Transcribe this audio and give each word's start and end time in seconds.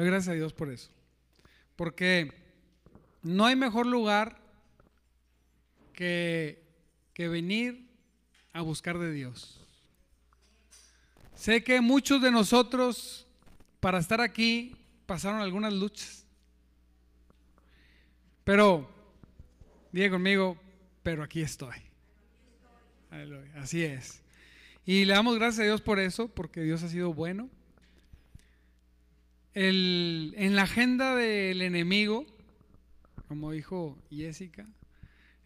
Doy 0.00 0.08
gracias 0.08 0.32
a 0.32 0.34
Dios 0.34 0.54
por 0.54 0.70
eso. 0.70 0.88
Porque 1.76 2.32
no 3.22 3.44
hay 3.44 3.54
mejor 3.54 3.84
lugar 3.84 4.40
que, 5.92 6.64
que 7.12 7.28
venir 7.28 7.86
a 8.54 8.62
buscar 8.62 8.96
de 8.96 9.12
Dios. 9.12 9.60
Sé 11.34 11.62
que 11.62 11.82
muchos 11.82 12.22
de 12.22 12.30
nosotros, 12.30 13.26
para 13.78 13.98
estar 13.98 14.22
aquí, 14.22 14.74
pasaron 15.04 15.42
algunas 15.42 15.74
luchas. 15.74 16.24
Pero, 18.42 18.90
diga 19.92 20.08
conmigo, 20.08 20.58
pero 21.02 21.22
aquí 21.22 21.42
estoy. 21.42 21.76
Así 23.54 23.84
es. 23.84 24.22
Y 24.86 25.04
le 25.04 25.12
damos 25.12 25.36
gracias 25.36 25.60
a 25.60 25.64
Dios 25.64 25.82
por 25.82 25.98
eso, 25.98 26.28
porque 26.28 26.62
Dios 26.62 26.82
ha 26.84 26.88
sido 26.88 27.12
bueno. 27.12 27.50
En 29.54 30.56
la 30.56 30.62
agenda 30.62 31.14
del 31.16 31.62
enemigo, 31.62 32.26
como 33.28 33.52
dijo 33.52 33.98
Jessica, 34.10 34.66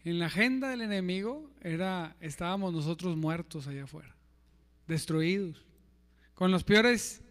en 0.03 0.19
la 0.19 0.27
agenda 0.27 0.69
del 0.69 0.81
enemigo 0.81 1.49
era 1.61 2.15
estábamos 2.19 2.73
nosotros 2.73 3.17
muertos 3.17 3.67
allá 3.67 3.85
afuera, 3.85 4.15
destruidos, 4.87 5.65
con 6.35 6.51
los 6.51 6.63
peores 6.63 7.21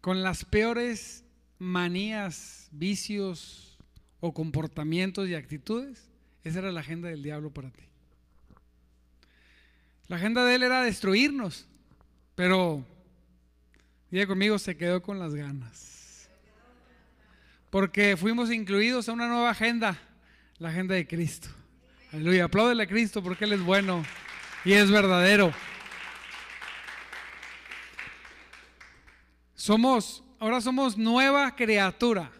con 0.00 0.22
las 0.22 0.44
peores 0.44 1.24
manías, 1.58 2.68
vicios 2.72 3.78
o 4.20 4.32
comportamientos 4.32 5.28
y 5.28 5.34
actitudes. 5.34 6.08
Esa 6.42 6.60
era 6.60 6.72
la 6.72 6.80
agenda 6.80 7.08
del 7.08 7.22
diablo 7.22 7.50
para 7.50 7.70
ti. 7.70 7.82
La 10.08 10.16
agenda 10.16 10.44
de 10.44 10.54
él 10.54 10.62
era 10.62 10.82
destruirnos, 10.82 11.66
pero, 12.34 12.84
diga 14.10 14.26
conmigo, 14.26 14.58
se 14.58 14.76
quedó 14.76 15.02
con 15.02 15.18
las 15.18 15.34
ganas. 15.34 16.28
Porque 17.70 18.16
fuimos 18.16 18.50
incluidos 18.50 19.08
a 19.08 19.12
una 19.12 19.28
nueva 19.28 19.50
agenda, 19.50 19.96
la 20.58 20.70
agenda 20.70 20.94
de 20.94 21.06
Cristo. 21.06 21.48
Aleluya, 22.12 22.44
apláudele 22.44 22.82
a 22.82 22.88
Cristo 22.88 23.22
porque 23.22 23.44
Él 23.44 23.52
es 23.52 23.62
bueno 23.62 24.04
y 24.64 24.72
es 24.72 24.90
verdadero. 24.90 25.52
Somos, 29.54 30.24
ahora 30.40 30.60
somos 30.60 30.98
nueva 30.98 31.54
criatura. 31.54 32.32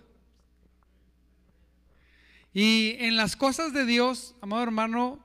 Y 2.53 2.97
en 2.99 3.17
las 3.17 3.37
cosas 3.37 3.73
de 3.73 3.85
Dios, 3.85 4.35
amado 4.41 4.63
hermano, 4.65 5.25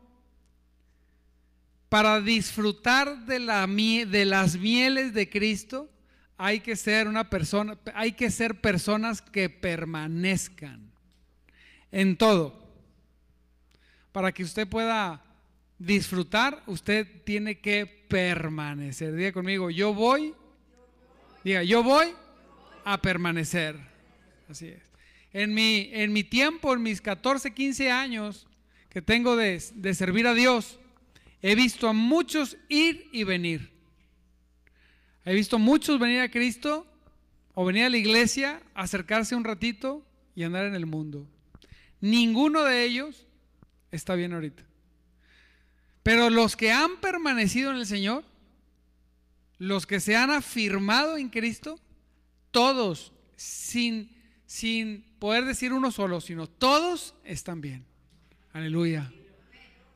para 1.90 2.22
disfrutar 2.22 3.26
de, 3.26 3.40
la, 3.40 3.66
de 3.66 4.26
las 4.26 4.58
mieles 4.58 5.14
de 5.14 5.30
Cristo, 5.30 5.90
hay 6.38 6.60
que 6.60 6.76
ser 6.76 7.08
una 7.08 7.30
persona, 7.30 7.78
hay 7.94 8.12
que 8.14 8.30
ser 8.30 8.60
personas 8.62 9.22
que 9.22 9.50
permanezcan 9.50 10.92
en 11.92 12.18
todo. 12.18 12.64
Para 14.12 14.32
que 14.32 14.44
usted 14.44 14.68
pueda 14.68 15.24
disfrutar, 15.78 16.64
usted 16.68 17.08
tiene 17.24 17.60
que 17.60 17.86
permanecer. 17.86 19.14
Diga 19.14 19.32
conmigo, 19.32 19.70
yo 19.70 19.94
voy, 19.94 20.34
diga, 21.44 21.64
yo 21.64 21.84
voy 21.84 22.14
a 22.84 23.02
permanecer. 23.02 23.78
Así 24.50 24.68
es. 24.68 24.84
En 25.34 25.54
mi, 25.54 25.90
en 25.92 26.14
mi 26.14 26.24
tiempo, 26.24 26.74
en 26.74 26.82
mis 26.82 27.02
14, 27.02 27.54
15 27.54 27.92
años 27.92 28.48
que 28.90 29.02
tengo 29.02 29.36
de, 29.36 29.62
de 29.74 29.94
servir 29.94 30.28
a 30.28 30.34
Dios, 30.34 30.80
He 31.48 31.54
visto 31.54 31.88
a 31.88 31.94
muchos 31.94 32.58
ir 32.70 33.08
y 33.12 33.24
venir. 33.24 33.70
He 35.26 35.34
visto 35.34 35.58
muchos 35.58 36.00
venir 36.00 36.22
a 36.22 36.30
Cristo 36.30 36.86
o 37.56 37.66
venir 37.66 37.86
a 37.86 37.90
la 37.90 37.98
iglesia, 37.98 38.62
acercarse 38.76 39.36
un 39.36 39.44
ratito 39.44 40.06
y 40.36 40.44
andar 40.44 40.66
en 40.66 40.76
el 40.76 40.86
mundo. 40.86 41.28
Ninguno 42.00 42.64
de 42.64 42.84
ellos 42.84 43.26
está 43.92 44.14
bien 44.16 44.34
ahorita. 44.34 44.64
Pero 46.04 46.30
los 46.30 46.56
que 46.56 46.72
han 46.72 46.98
permanecido 47.02 47.72
en 47.72 47.78
el 47.78 47.88
Señor, 47.88 48.24
los 49.58 49.88
que 49.88 50.00
se 50.00 50.16
han 50.16 50.30
afirmado 50.30 51.18
en 51.18 51.30
Cristo, 51.30 51.80
todos, 52.52 53.12
sin, 53.36 54.16
sin 54.46 55.04
poder 55.18 55.46
decir 55.46 55.74
uno 55.74 55.92
solo, 55.92 56.22
sino 56.22 56.46
todos 56.48 57.16
están 57.24 57.62
bien. 57.62 57.86
Aleluya. 58.54 59.12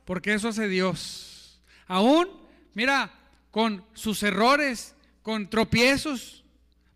Porque 0.04 0.34
eso 0.34 0.48
hace 0.48 0.66
Dios. 0.66 1.60
Aún, 1.86 2.28
mira, 2.74 3.12
con 3.52 3.84
sus 3.94 4.22
errores, 4.24 4.96
con 5.22 5.48
tropiezos, 5.50 6.44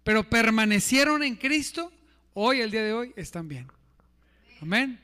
pero 0.03 0.29
permanecieron 0.29 1.23
en 1.23 1.37
Cristo, 1.37 1.93
hoy, 2.35 2.61
el 2.61 2.71
día 2.71 2.83
de 2.83 2.93
hoy, 2.93 3.13
están 3.17 3.49
bien. 3.49 3.69
Amén. 4.61 5.01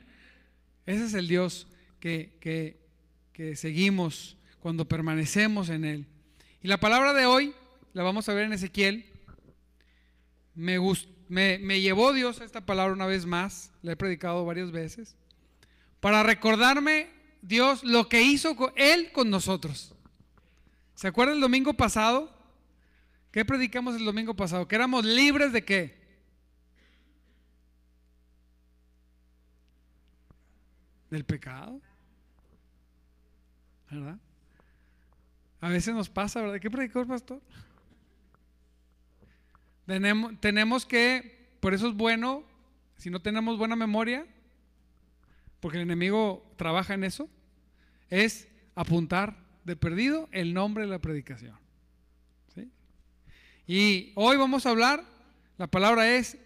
Ese 0.85 1.05
es 1.05 1.13
el 1.13 1.27
Dios 1.27 1.67
que, 1.99 2.31
que, 2.39 3.55
seguimos 3.55 4.37
cuando 4.59 4.85
permanecemos 4.87 5.69
en 5.69 5.83
Él. 5.83 6.05
Y 6.61 6.67
la 6.67 6.79
palabra 6.79 7.13
de 7.13 7.25
hoy, 7.25 7.55
la 7.93 8.03
vamos 8.03 8.29
a 8.29 8.33
ver 8.33 8.45
en 8.45 8.53
Ezequiel. 8.53 9.05
Me, 10.53 10.77
me, 11.27 11.57
me, 11.57 11.81
llevó 11.81 12.13
Dios 12.13 12.39
a 12.39 12.45
esta 12.45 12.65
palabra 12.65 12.93
una 12.93 13.07
vez 13.07 13.25
más, 13.25 13.71
la 13.81 13.93
he 13.93 13.95
predicado 13.95 14.45
varias 14.45 14.71
veces, 14.71 15.15
para 15.99 16.21
recordarme 16.21 17.09
Dios 17.41 17.83
lo 17.83 18.07
que 18.09 18.21
hizo 18.21 18.55
Él 18.75 19.11
con 19.11 19.29
nosotros. 19.29 19.95
¿Se 20.93 21.07
acuerda 21.07 21.33
el 21.33 21.41
domingo 21.41 21.73
pasado? 21.73 22.40
¿Qué 23.31 23.45
predicamos 23.45 23.95
el 23.95 24.03
domingo 24.03 24.35
pasado? 24.35 24.67
Que 24.67 24.75
éramos 24.75 25.05
libres 25.05 25.53
de 25.53 25.63
qué? 25.63 25.97
Del 31.09 31.23
pecado. 31.23 31.81
¿Verdad? 33.89 34.19
A 35.61 35.69
veces 35.69 35.93
nos 35.93 36.09
pasa, 36.09 36.41
¿verdad? 36.41 36.59
¿Qué 36.59 36.69
predicó 36.69 37.01
el 37.01 37.07
pastor? 37.07 37.41
Tenemos, 39.85 40.39
tenemos 40.39 40.85
que, 40.85 41.55
por 41.59 41.73
eso 41.73 41.87
es 41.87 41.95
bueno, 41.95 42.43
si 42.97 43.09
no 43.09 43.21
tenemos 43.21 43.57
buena 43.57 43.75
memoria, 43.75 44.25
porque 45.59 45.77
el 45.77 45.83
enemigo 45.83 46.51
trabaja 46.57 46.93
en 46.95 47.03
eso, 47.03 47.29
es 48.09 48.47
apuntar 48.75 49.37
de 49.63 49.75
perdido 49.75 50.27
el 50.31 50.53
nombre 50.53 50.83
de 50.83 50.89
la 50.89 50.99
predicación. 50.99 51.60
Y 53.73 54.11
hoy 54.15 54.35
vamos 54.35 54.65
a 54.65 54.71
hablar, 54.71 55.01
la 55.57 55.65
palabra 55.65 56.13
es, 56.13 56.37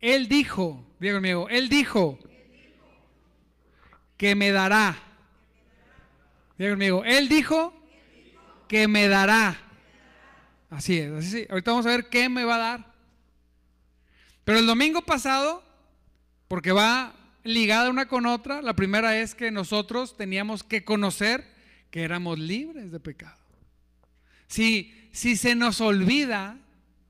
Él 0.00 0.26
dijo, 0.26 0.84
diga 0.98 1.14
conmigo, 1.14 1.48
Él 1.48 1.68
dijo 1.68 2.18
que 4.16 4.34
me 4.34 4.50
dará. 4.50 5.00
Diga 6.58 6.70
conmigo, 6.70 7.04
Él 7.04 7.28
dijo 7.28 7.72
que 8.66 8.88
me 8.88 9.06
dará. 9.06 9.60
Así 10.70 10.98
es, 10.98 11.12
así 11.12 11.42
es. 11.42 11.50
Ahorita 11.50 11.70
vamos 11.70 11.86
a 11.86 11.90
ver 11.90 12.08
qué 12.08 12.28
me 12.28 12.42
va 12.42 12.56
a 12.56 12.58
dar. 12.58 12.92
Pero 14.42 14.58
el 14.58 14.66
domingo 14.66 15.02
pasado, 15.02 15.62
porque 16.48 16.72
va 16.72 17.14
ligada 17.44 17.90
una 17.90 18.08
con 18.08 18.26
otra. 18.26 18.60
La 18.60 18.74
primera 18.74 19.16
es 19.20 19.36
que 19.36 19.52
nosotros 19.52 20.16
teníamos 20.16 20.64
que 20.64 20.84
conocer 20.84 21.46
que 21.92 22.02
éramos 22.02 22.40
libres 22.40 22.90
de 22.90 22.98
pecado. 22.98 23.39
Si, 24.50 24.92
si 25.12 25.36
se 25.36 25.54
nos 25.54 25.80
olvida 25.80 26.58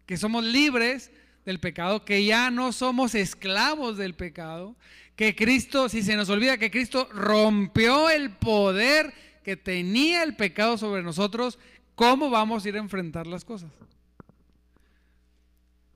que 0.04 0.18
somos 0.18 0.44
libres 0.44 1.10
del 1.46 1.58
pecado, 1.58 2.04
que 2.04 2.22
ya 2.26 2.50
no 2.50 2.70
somos 2.70 3.14
esclavos 3.14 3.96
del 3.96 4.14
pecado, 4.14 4.76
que 5.16 5.34
Cristo, 5.34 5.88
si 5.88 6.02
se 6.02 6.16
nos 6.16 6.28
olvida 6.28 6.58
que 6.58 6.70
Cristo 6.70 7.08
rompió 7.12 8.10
el 8.10 8.30
poder 8.30 9.14
que 9.42 9.56
tenía 9.56 10.22
el 10.22 10.36
pecado 10.36 10.76
sobre 10.76 11.02
nosotros, 11.02 11.58
¿cómo 11.94 12.28
vamos 12.28 12.64
a 12.64 12.68
ir 12.68 12.76
a 12.76 12.80
enfrentar 12.80 13.26
las 13.26 13.46
cosas? 13.46 13.70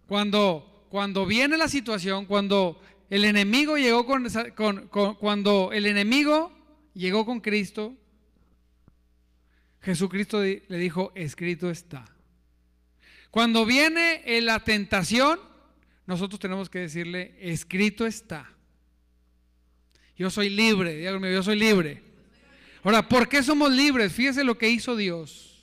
Cuando, 0.09 0.87
cuando 0.89 1.27
viene 1.27 1.59
la 1.59 1.69
situación, 1.69 2.25
cuando 2.25 2.81
el 3.11 3.27
enemigo 3.27 3.77
llegó 3.77 4.07
con, 4.07 4.89
cuando 5.21 5.73
el 5.75 5.85
enemigo 5.85 6.53
llegó 6.95 7.27
con 7.27 7.41
Cristo, 7.41 7.95
Jesucristo 9.85 10.41
le 10.43 10.79
dijo, 10.79 11.13
escrito 11.15 11.71
está. 11.71 12.07
Cuando 13.31 13.67
viene 13.67 14.23
la 14.41 14.61
tentación, 14.61 15.39
nosotros 16.07 16.41
tenemos 16.41 16.71
que 16.71 16.81
decirle, 16.81 17.37
escrito 17.41 18.07
está. 18.07 18.51
Yo 20.17 20.31
soy 20.31 20.49
libre, 20.49 20.97
dígame, 20.97 21.33
yo 21.33 21.43
soy 21.43 21.59
libre. 21.59 22.03
Ahora, 22.83 23.09
¿por 23.09 23.29
qué 23.29 23.43
somos 23.43 23.73
libres? 23.73 24.13
Fíjese 24.13 24.45
lo 24.45 24.57
que 24.57 24.71
hizo 24.71 24.97
Dios. 24.97 25.63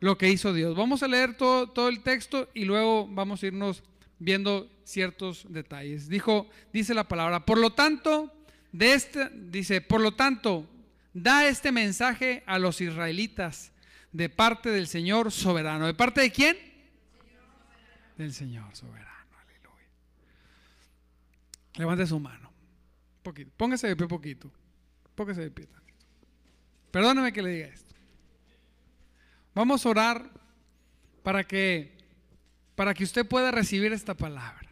Lo 0.00 0.16
que 0.16 0.30
hizo 0.30 0.52
Dios. 0.52 0.74
Vamos 0.74 1.02
a 1.02 1.08
leer 1.08 1.36
todo, 1.36 1.68
todo 1.68 1.88
el 1.88 2.02
texto 2.02 2.48
y 2.54 2.64
luego 2.64 3.06
vamos 3.06 3.42
a 3.42 3.46
irnos 3.46 3.82
viendo 4.18 4.68
ciertos 4.84 5.44
detalles. 5.48 6.08
Dijo, 6.08 6.48
dice 6.72 6.94
la 6.94 7.06
palabra, 7.06 7.44
por 7.44 7.58
lo 7.58 7.70
tanto, 7.70 8.32
de 8.72 8.94
este, 8.94 9.28
dice, 9.34 9.80
por 9.82 10.00
lo 10.00 10.12
tanto, 10.12 10.66
da 11.12 11.46
este 11.46 11.72
mensaje 11.72 12.42
a 12.46 12.58
los 12.58 12.80
israelitas 12.80 13.72
de 14.12 14.28
parte 14.28 14.70
del 14.70 14.86
Señor 14.86 15.32
soberano. 15.32 15.86
¿De 15.86 15.94
parte 15.94 16.20
de 16.20 16.30
quién? 16.30 16.70
del 18.20 18.34
Señor 18.34 18.76
soberano. 18.76 19.08
Aleluya. 19.40 19.88
Levante 21.76 22.06
su 22.06 22.20
mano. 22.20 22.52
Poquito. 23.22 23.50
Póngase 23.56 23.88
de 23.88 23.96
pie 23.96 24.06
poquito. 24.06 24.52
Póngase 25.14 25.40
de 25.40 25.50
pie. 25.50 25.66
Perdóneme 26.90 27.32
que 27.32 27.42
le 27.42 27.50
diga 27.50 27.66
esto. 27.68 27.94
Vamos 29.54 29.84
a 29.84 29.88
orar 29.88 30.30
para 31.22 31.44
que 31.44 31.98
para 32.74 32.94
que 32.94 33.04
usted 33.04 33.26
pueda 33.26 33.50
recibir 33.50 33.92
esta 33.92 34.14
palabra. 34.14 34.68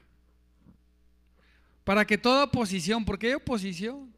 Para 1.85 2.07
que 2.07 2.17
toda 2.17 2.45
oposición, 2.45 3.05
porque 3.05 3.29
hay 3.29 3.35
oposición. 3.35 4.13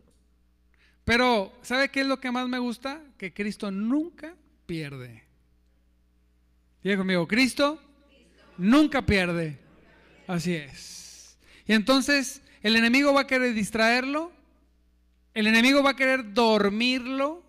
Pero 1.05 1.53
¿sabe 1.63 1.89
qué 1.89 2.01
es 2.03 2.07
lo 2.07 2.21
que 2.21 2.31
más 2.31 2.49
me 2.49 2.59
gusta? 2.59 3.03
Que 3.19 3.33
Cristo 3.33 3.71
nunca 3.71 4.35
pierde. 4.67 5.25
Diga 6.83 6.97
conmigo, 6.97 7.27
Cristo 7.27 7.81
nunca 8.57 9.05
pierde. 9.05 9.59
Así 10.27 10.55
es. 10.55 11.37
Y 11.67 11.73
entonces 11.73 12.43
el 12.63 12.77
enemigo 12.77 13.13
va 13.13 13.23
a 13.23 13.27
querer 13.27 13.55
distraerlo. 13.55 14.33
El 15.35 15.47
enemigo 15.47 15.83
va 15.83 15.91
a 15.91 15.97
querer 15.97 16.33
dormirlo. 16.33 17.43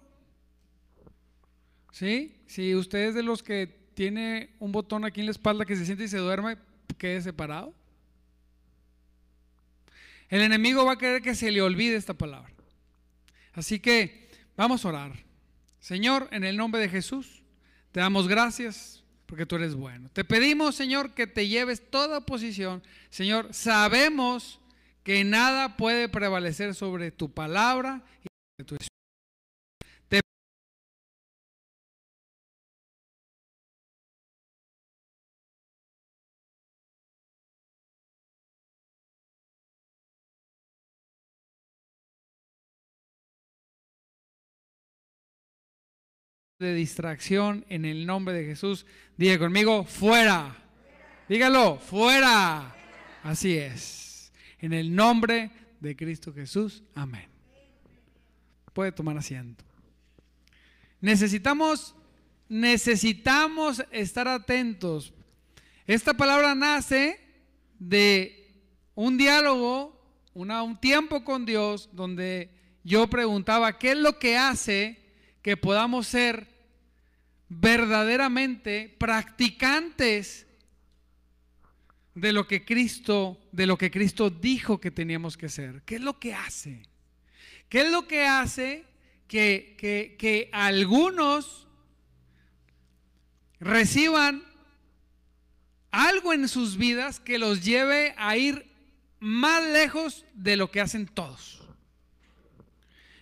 ¿Sí? 1.92 2.36
Si 2.48 2.75
usted 2.75 3.09
es 3.09 3.15
de 3.15 3.24
los 3.24 3.44
que 3.44 3.68
tiene 3.94 4.56
un 4.59 4.71
botón 4.71 5.06
aquí 5.06 5.19
en 5.19 5.27
la 5.27 5.31
espalda 5.31 5.65
que 5.65 5.75
se 5.75 5.86
siente 5.86 6.06
y 6.06 6.07
se 6.07 6.18
duerme, 6.18 6.57
quede 6.98 7.21
separado. 7.21 7.74
El 10.30 10.42
enemigo 10.42 10.86
va 10.86 10.94
a 10.94 10.98
querer 10.98 11.21
que 11.21 11.36
se 11.36 11.51
le 11.51 11.62
olvide 11.62 11.95
esta 11.95 12.13
palabra. 12.13 12.53
Así 13.53 13.80
que 13.80 14.30
vamos 14.56 14.86
a 14.86 14.89
orar. 14.89 15.12
Señor, 15.80 16.27
en 16.31 16.44
el 16.44 16.57
nombre 16.57 16.80
de 16.81 16.89
Jesús, 16.89 17.44
te 17.92 18.00
damos 18.00 18.27
gracias 18.27 19.03
porque 19.25 19.45
tú 19.45 19.56
eres 19.56 19.75
bueno. 19.75 20.09
Te 20.12 20.24
pedimos, 20.24 20.75
Señor, 20.75 21.13
que 21.13 21.25
te 21.25 21.48
lleves 21.48 21.89
toda 21.89 22.25
posición. 22.25 22.83
Señor, 23.09 23.53
sabemos 23.53 24.59
que 25.03 25.24
nada 25.24 25.77
puede 25.77 26.09
prevalecer 26.09 26.75
sobre 26.75 27.12
tu 27.12 27.33
palabra 27.33 28.03
y 28.57 28.63
tu 28.63 28.75
espíritu. 28.75 28.91
De 46.62 46.75
distracción 46.75 47.66
en 47.69 47.86
el 47.86 48.06
nombre 48.06 48.34
de 48.34 48.46
Jesús. 48.46 48.86
Diga 49.18 49.40
conmigo, 49.40 49.84
fuera. 49.84 50.56
Dígalo, 51.28 51.78
fuera. 51.80 52.75
Así 53.24 53.58
es. 53.58 54.31
En 54.60 54.72
el 54.72 54.94
nombre 54.96 55.52
de 55.80 55.96
Cristo 55.96 56.31
Jesús. 56.34 56.84
Amén. 56.94 57.28
Puede 58.74 58.92
tomar 58.92 59.18
asiento. 59.18 59.66
Necesitamos, 61.02 61.96
necesitamos 62.48 63.84
estar 63.92 64.28
atentos. 64.28 65.13
Esta 65.88 66.13
palabra 66.13 66.54
nace 66.54 67.19
de 67.80 68.54
un 68.94 69.18
diálogo, 69.18 70.00
un 70.34 70.78
tiempo 70.80 71.24
con 71.24 71.46
Dios, 71.46 71.90
donde 71.92 72.52
yo 72.84 73.10
preguntaba, 73.10 73.80
¿qué 73.80 73.92
es 73.92 73.98
lo 73.98 74.19
que 74.19 74.38
hace 74.38 75.02
que 75.42 75.58
podamos 75.58 76.08
ser 76.08 76.50
verdaderamente 77.53 78.95
practicantes 78.98 80.48
de 82.15 82.31
lo 82.31 82.48
que 82.48 82.63
Cristo, 82.63 83.42
de 83.51 83.65
lo 83.65 83.77
que 83.77 83.92
Cristo 83.92 84.30
dijo 84.30 84.80
que 84.80 84.89
teníamos 84.89 85.36
que 85.36 85.50
ser. 85.50 85.81
¿Qué 85.83 85.95
es 85.95 86.01
lo 86.01 86.18
que 86.18 86.33
hace? 86.33 86.83
¿Qué 87.68 87.81
es 87.81 87.92
lo 87.92 88.07
que 88.07 88.25
hace 88.25 88.86
que, 89.27 89.75
que, 89.77 90.15
que 90.18 90.50
algunos 90.53 91.68
reciban 93.59 94.45
algo 95.92 96.31
en 96.31 96.48
sus 96.48 96.77
vidas 96.77 97.19
que 97.19 97.38
los 97.38 97.65
lleve 97.65 98.15
a 98.18 98.38
ir 98.38 98.65
más 99.19 99.62
lejos 99.62 100.25
de 100.33 100.56
lo 100.56 100.71
que 100.71 100.80
hacen 100.80 101.06
todos? 101.06 101.61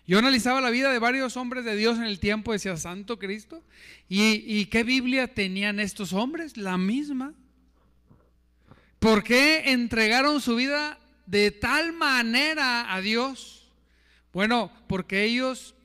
Yo 0.09 0.17
analizaba 0.17 0.59
la 0.59 0.71
vida 0.71 0.91
de 0.91 0.97
varios 0.97 1.37
hombres 1.37 1.63
de 1.65 1.75
Dios 1.75 1.99
en 1.99 2.05
el 2.05 2.19
tiempo, 2.19 2.51
decía 2.51 2.75
Santo 2.77 3.19
Cristo. 3.19 3.63
¿Y, 4.07 4.65
qué 4.65 4.83
Biblia 4.83 5.35
tenían 5.35 5.79
estos 5.79 6.13
hombres? 6.13 6.57
La 6.57 6.79
misma. 6.79 7.35
¿Por 8.97 9.23
qué 9.23 9.69
entregaron 9.71 10.41
su 10.41 10.55
vida 10.55 10.97
de 11.27 11.51
tal 11.51 11.93
manera 11.93 12.91
a 12.91 13.01
Dios? 13.01 13.71
Bueno, 14.33 14.71
porque 14.87 15.25
ellos 15.25 15.75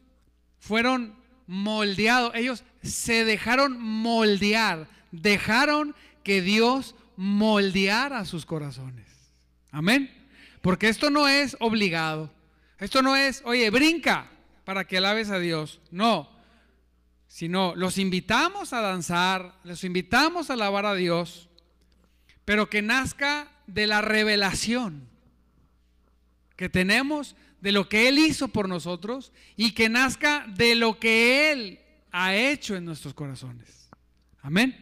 fueron 0.59 1.15
moldeados, 1.47 2.35
ellos 2.35 2.65
se 2.82 3.27
dejaron 3.27 3.79
moldear, 3.79 4.88
dejaron 5.12 5.94
que 6.23 6.41
Dios 6.41 6.94
moldeara 7.17 8.25
sus 8.25 8.47
corazones. 8.47 9.06
Amén. 9.70 10.11
Porque 10.62 10.88
esto 10.88 11.11
no 11.11 11.29
es 11.29 11.59
obligado. 11.61 12.34
Esto 12.85 13.01
no 13.01 13.17
es, 13.17 13.41
oye, 13.47 13.71
brinca 13.71 14.31
para 14.65 14.87
que 14.87 14.99
alabes 14.99 15.31
a 15.31 15.39
Dios. 15.39 15.81
No, 15.91 16.29
sino 17.27 17.75
los 17.75 17.97
invitamos 17.97 18.75
a 18.75 18.83
danzar, 18.83 19.59
los 19.65 19.85
invitamos 19.85 20.51
a 20.51 20.53
alabar 20.53 20.85
a 20.85 20.95
Dios, 20.95 21.49
pero 22.45 22.69
que 22.69 22.83
nazca 22.83 23.51
de 23.67 23.87
la 23.87 24.03
revelación 24.03 25.09
que 26.57 26.69
tenemos 26.69 27.37
de 27.63 27.73
lo 27.73 27.89
que 27.89 28.07
Él 28.09 28.19
hizo 28.19 28.49
por 28.49 28.69
nosotros 28.69 29.33
y 29.57 29.73
que 29.73 29.89
nazca 29.89 30.45
de 30.47 30.75
lo 30.75 30.99
que 30.99 31.53
Él 31.53 31.81
ha 32.13 32.37
hecho 32.37 32.77
en 32.77 32.85
nuestros 32.85 33.15
corazones. 33.15 33.89
Amén. 34.43 34.77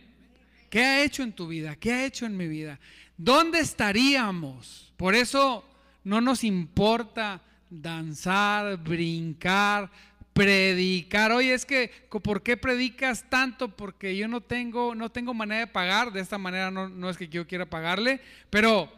¿Qué 0.68 0.82
ha 0.82 1.04
hecho 1.04 1.22
en 1.22 1.34
tu 1.34 1.46
vida? 1.46 1.76
¿Qué 1.76 1.92
ha 1.92 2.04
hecho 2.04 2.26
en 2.26 2.36
mi 2.36 2.48
vida? 2.48 2.80
¿Dónde 3.16 3.60
estaríamos? 3.60 4.92
Por 4.96 5.14
eso 5.14 5.64
no 6.02 6.20
nos 6.20 6.42
importa 6.42 7.40
danzar, 7.72 8.76
brincar, 8.76 9.90
predicar. 10.32 11.32
Oye, 11.32 11.54
es 11.54 11.64
que 11.64 11.90
¿por 12.22 12.42
qué 12.42 12.56
predicas 12.56 13.28
tanto? 13.28 13.74
Porque 13.74 14.16
yo 14.16 14.28
no 14.28 14.40
tengo, 14.40 14.94
no 14.94 15.10
tengo 15.10 15.32
manera 15.34 15.60
de 15.60 15.66
pagar. 15.66 16.12
De 16.12 16.20
esta 16.20 16.38
manera 16.38 16.70
no, 16.70 16.88
no 16.88 17.08
es 17.08 17.16
que 17.16 17.28
yo 17.28 17.46
quiera 17.46 17.66
pagarle, 17.66 18.20
pero 18.50 18.92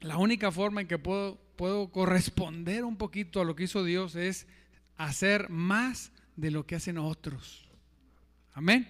la 0.00 0.16
única 0.18 0.52
forma 0.52 0.82
en 0.82 0.88
que 0.88 0.98
puedo, 0.98 1.36
puedo 1.56 1.90
corresponder 1.90 2.84
un 2.84 2.96
poquito 2.96 3.40
a 3.40 3.44
lo 3.44 3.56
que 3.56 3.64
hizo 3.64 3.84
Dios 3.84 4.14
es 4.14 4.46
hacer 4.96 5.48
más 5.48 6.12
de 6.36 6.50
lo 6.50 6.66
que 6.66 6.76
hacen 6.76 6.98
otros. 6.98 7.68
Amén. 8.52 8.88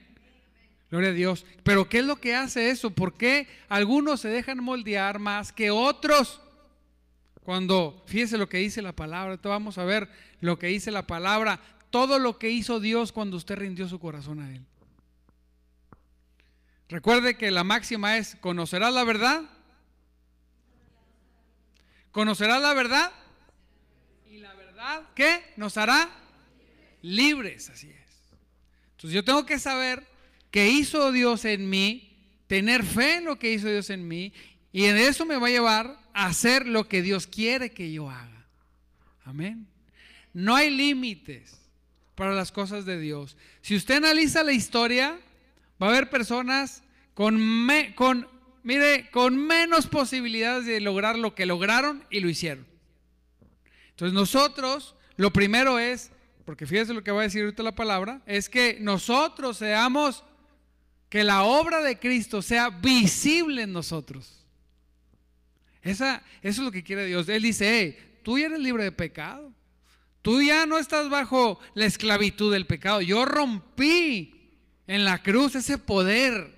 Gloria 0.90 1.10
a 1.10 1.14
Dios. 1.14 1.46
Pero 1.62 1.88
¿qué 1.88 1.98
es 1.98 2.04
lo 2.04 2.16
que 2.16 2.34
hace 2.34 2.70
eso? 2.70 2.90
¿Por 2.90 3.14
qué 3.14 3.46
algunos 3.68 4.20
se 4.20 4.28
dejan 4.28 4.62
moldear 4.62 5.18
más 5.18 5.52
que 5.52 5.70
otros? 5.70 6.40
Cuando, 7.48 8.04
fíjese 8.04 8.36
lo 8.36 8.46
que 8.46 8.58
dice 8.58 8.82
la 8.82 8.92
palabra, 8.92 9.40
vamos 9.42 9.78
a 9.78 9.84
ver 9.86 10.10
lo 10.42 10.58
que 10.58 10.66
dice 10.66 10.90
la 10.90 11.06
palabra, 11.06 11.58
todo 11.88 12.18
lo 12.18 12.38
que 12.38 12.50
hizo 12.50 12.78
Dios 12.78 13.10
cuando 13.10 13.38
usted 13.38 13.56
rindió 13.56 13.88
su 13.88 13.98
corazón 13.98 14.40
a 14.40 14.54
Él. 14.54 14.66
Recuerde 16.90 17.38
que 17.38 17.50
la 17.50 17.64
máxima 17.64 18.18
es, 18.18 18.36
¿conocerás 18.42 18.92
la 18.92 19.02
verdad? 19.02 19.44
¿Conocerás 22.12 22.60
la 22.60 22.74
verdad? 22.74 23.12
Y 24.30 24.40
la 24.40 24.52
verdad, 24.52 25.04
¿qué? 25.14 25.54
Nos 25.56 25.78
hará 25.78 26.06
libres, 27.00 27.70
así 27.70 27.88
es. 27.88 28.36
Entonces 28.90 29.12
yo 29.12 29.24
tengo 29.24 29.46
que 29.46 29.58
saber 29.58 30.06
qué 30.50 30.68
hizo 30.68 31.12
Dios 31.12 31.46
en 31.46 31.70
mí, 31.70 32.14
tener 32.46 32.84
fe 32.84 33.16
en 33.16 33.24
lo 33.24 33.38
que 33.38 33.54
hizo 33.54 33.68
Dios 33.68 33.88
en 33.88 34.06
mí, 34.06 34.34
y 34.70 34.84
en 34.84 34.98
eso 34.98 35.24
me 35.24 35.38
va 35.38 35.46
a 35.46 35.50
llevar 35.50 36.07
hacer 36.26 36.66
lo 36.66 36.88
que 36.88 37.02
Dios 37.02 37.26
quiere 37.26 37.70
que 37.70 37.92
yo 37.92 38.10
haga. 38.10 38.46
Amén. 39.24 39.66
No 40.32 40.56
hay 40.56 40.70
límites 40.70 41.60
para 42.14 42.34
las 42.34 42.50
cosas 42.50 42.84
de 42.84 42.98
Dios. 42.98 43.36
Si 43.62 43.76
usted 43.76 43.96
analiza 43.96 44.42
la 44.42 44.52
historia, 44.52 45.18
va 45.80 45.86
a 45.86 45.90
haber 45.90 46.10
personas 46.10 46.82
con, 47.14 47.40
con, 47.94 48.26
mire, 48.64 49.08
con 49.10 49.36
menos 49.36 49.86
posibilidades 49.86 50.66
de 50.66 50.80
lograr 50.80 51.16
lo 51.16 51.34
que 51.34 51.46
lograron 51.46 52.04
y 52.10 52.18
lo 52.20 52.28
hicieron. 52.28 52.66
Entonces 53.90 54.12
nosotros, 54.12 54.96
lo 55.16 55.32
primero 55.32 55.78
es, 55.78 56.10
porque 56.44 56.66
fíjese 56.66 56.94
lo 56.94 57.04
que 57.04 57.12
va 57.12 57.20
a 57.20 57.24
decir 57.24 57.42
ahorita 57.42 57.62
la 57.62 57.74
palabra, 57.74 58.22
es 58.26 58.48
que 58.48 58.78
nosotros 58.80 59.56
seamos, 59.56 60.24
que 61.08 61.22
la 61.22 61.44
obra 61.44 61.80
de 61.82 61.98
Cristo 61.98 62.42
sea 62.42 62.70
visible 62.70 63.62
en 63.62 63.72
nosotros. 63.72 64.37
Esa, 65.82 66.22
eso 66.42 66.60
es 66.60 66.64
lo 66.64 66.72
que 66.72 66.82
quiere 66.82 67.06
Dios. 67.06 67.28
Él 67.28 67.42
dice, 67.42 67.98
tú 68.22 68.38
ya 68.38 68.46
eres 68.46 68.60
libre 68.60 68.84
de 68.84 68.92
pecado. 68.92 69.52
Tú 70.22 70.42
ya 70.42 70.66
no 70.66 70.78
estás 70.78 71.08
bajo 71.08 71.58
la 71.74 71.86
esclavitud 71.86 72.52
del 72.52 72.66
pecado. 72.66 73.00
Yo 73.00 73.24
rompí 73.24 74.52
en 74.86 75.04
la 75.04 75.22
cruz 75.22 75.54
ese 75.54 75.78
poder. 75.78 76.54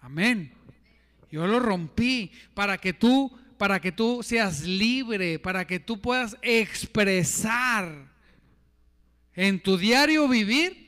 Amén. 0.00 0.52
Yo 1.30 1.46
lo 1.46 1.60
rompí 1.60 2.32
para 2.54 2.78
que 2.78 2.92
tú, 2.92 3.30
para 3.58 3.80
que 3.80 3.92
tú 3.92 4.22
seas 4.22 4.62
libre, 4.62 5.38
para 5.38 5.66
que 5.66 5.80
tú 5.80 6.00
puedas 6.00 6.36
expresar 6.42 8.10
en 9.34 9.62
tu 9.62 9.78
diario 9.78 10.28
vivir 10.28 10.82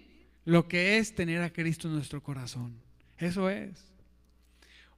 lo 0.45 0.69
que 0.69 0.99
es 0.99 1.15
tener 1.15 1.43
a 1.43 1.53
Cristo 1.53 1.89
en 1.89 1.95
nuestro 1.95 2.23
corazón. 2.23 2.81
Eso 3.17 3.49
es. 3.49 3.94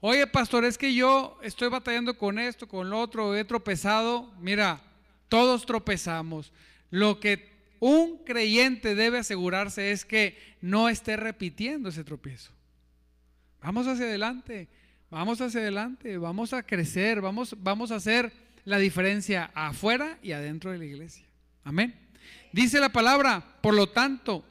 Oye, 0.01 0.27
pastor, 0.27 0.65
es 0.65 0.77
que 0.77 0.95
yo 0.95 1.39
estoy 1.43 1.69
batallando 1.69 2.17
con 2.17 2.39
esto, 2.39 2.69
con 2.69 2.91
lo 2.91 3.01
otro, 3.01 3.35
he 3.35 3.45
tropezado. 3.45 4.33
Mira, 4.41 4.81
todos 5.29 5.67
tropezamos. 5.67 6.53
Lo 6.91 7.19
que 7.19 7.57
un 7.81 8.19
creyente 8.25 8.95
debe 8.95 9.19
asegurarse 9.19 9.93
es 9.93 10.05
que 10.05 10.39
no 10.61 10.89
esté 10.89 11.17
repitiendo 11.17 11.89
ese 11.89 12.05
tropiezo. 12.05 12.53
Vamos 13.63 13.87
hacia 13.87 14.05
adelante, 14.05 14.69
vamos 15.11 15.41
hacia 15.41 15.61
adelante, 15.61 16.19
vamos 16.19 16.53
a 16.53 16.63
crecer, 16.63 17.21
vamos, 17.21 17.57
vamos 17.59 17.91
a 17.91 17.97
hacer 17.97 18.33
la 18.65 18.79
diferencia 18.79 19.51
afuera 19.55 20.19
y 20.23 20.33
adentro 20.33 20.73
de 20.73 20.79
la 20.79 20.85
iglesia. 20.85 21.25
Amén. 21.65 21.95
Dice 22.53 22.81
la 22.81 22.91
palabra, 22.91 23.59
por 23.61 23.75
lo 23.75 23.89
tanto, 23.89 24.45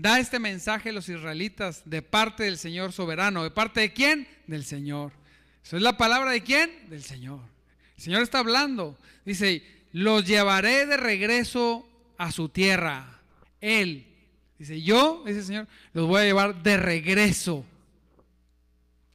da 0.00 0.20
este 0.20 0.38
mensaje 0.38 0.90
a 0.90 0.92
los 0.92 1.08
israelitas 1.08 1.82
de 1.84 2.02
parte 2.02 2.44
del 2.44 2.56
Señor 2.56 2.92
soberano. 2.92 3.42
¿De 3.42 3.50
parte 3.50 3.80
de 3.80 3.92
quién? 3.92 4.28
Del 4.46 4.64
Señor. 4.64 5.12
¿Eso 5.64 5.76
es 5.76 5.82
la 5.82 5.96
palabra 5.96 6.30
de 6.30 6.42
quién? 6.42 6.88
Del 6.88 7.02
Señor. 7.02 7.40
El 7.96 8.02
Señor 8.04 8.22
está 8.22 8.38
hablando. 8.38 8.96
Dice, 9.24 9.64
los 9.92 10.24
llevaré 10.24 10.86
de 10.86 10.96
regreso 10.96 11.88
a 12.16 12.30
su 12.30 12.48
tierra. 12.48 13.20
Él. 13.60 14.06
Dice, 14.56 14.80
yo, 14.80 15.24
ese 15.26 15.42
Señor, 15.42 15.66
los 15.92 16.06
voy 16.06 16.22
a 16.22 16.26
llevar 16.26 16.62
de 16.62 16.76
regreso 16.76 17.64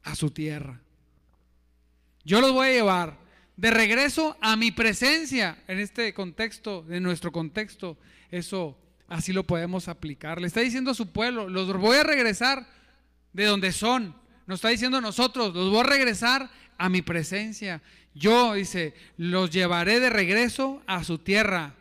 a 0.03 0.15
su 0.15 0.31
tierra. 0.31 0.81
Yo 2.25 2.41
los 2.41 2.51
voy 2.51 2.67
a 2.67 2.71
llevar 2.73 3.17
de 3.55 3.71
regreso 3.71 4.37
a 4.41 4.57
mi 4.57 4.71
presencia. 4.71 5.63
En 5.69 5.79
este 5.79 6.13
contexto, 6.13 6.85
en 6.89 7.03
nuestro 7.03 7.31
contexto, 7.31 7.97
eso 8.31 8.77
Así 9.07 9.33
lo 9.33 9.43
podemos 9.43 9.87
aplicar. 9.87 10.39
Le 10.39 10.47
está 10.47 10.61
diciendo 10.61 10.91
a 10.91 10.95
su 10.95 11.11
pueblo, 11.11 11.49
los 11.49 11.71
voy 11.77 11.97
a 11.97 12.03
regresar 12.03 12.67
de 13.33 13.45
donde 13.45 13.71
son. 13.71 14.15
Nos 14.47 14.57
está 14.57 14.69
diciendo 14.69 14.97
a 14.97 15.01
nosotros, 15.01 15.53
los 15.53 15.69
voy 15.69 15.81
a 15.81 15.83
regresar 15.83 16.49
a 16.77 16.89
mi 16.89 17.01
presencia. 17.01 17.81
Yo, 18.13 18.53
dice, 18.53 18.93
los 19.17 19.49
llevaré 19.49 19.99
de 19.99 20.09
regreso 20.09 20.81
a 20.87 21.03
su 21.03 21.17
tierra. 21.17 21.75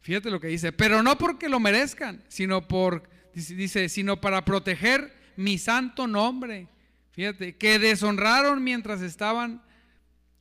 Fíjate 0.00 0.30
lo 0.30 0.40
que 0.40 0.48
dice, 0.48 0.72
pero 0.72 1.02
no 1.02 1.16
porque 1.16 1.48
lo 1.48 1.60
merezcan, 1.60 2.22
sino 2.28 2.68
por, 2.68 3.08
dice, 3.34 3.88
sino 3.88 4.20
para 4.20 4.44
proteger 4.44 5.14
mi 5.36 5.58
santo 5.58 6.06
nombre. 6.06 6.68
Fíjate, 7.12 7.56
que 7.56 7.78
deshonraron 7.78 8.62
mientras 8.62 9.00
estaban 9.00 9.62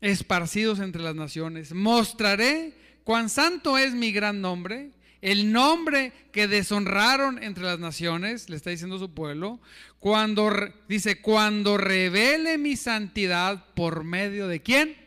esparcidos 0.02 0.80
entre 0.80 1.02
las 1.02 1.16
naciones. 1.16 1.74
Mostraré 1.74 2.74
cuán 3.04 3.30
santo 3.30 3.78
es 3.78 3.94
mi 3.94 4.12
gran 4.12 4.42
nombre 4.42 4.92
el 5.24 5.54
nombre 5.54 6.12
que 6.34 6.50
deshonraron 6.50 7.42
entre 7.42 7.64
las 7.64 7.80
naciones, 7.80 8.50
le 8.50 8.58
está 8.58 8.72
diciendo 8.72 9.00
su 9.00 9.14
pueblo, 9.14 9.62
cuando 10.00 10.52
dice, 10.90 11.22
cuando 11.22 11.78
revele 11.78 12.58
mi 12.58 12.76
santidad 12.76 13.74
por 13.74 14.04
medio 14.04 14.50
de 14.50 14.62
quién? 14.62 14.98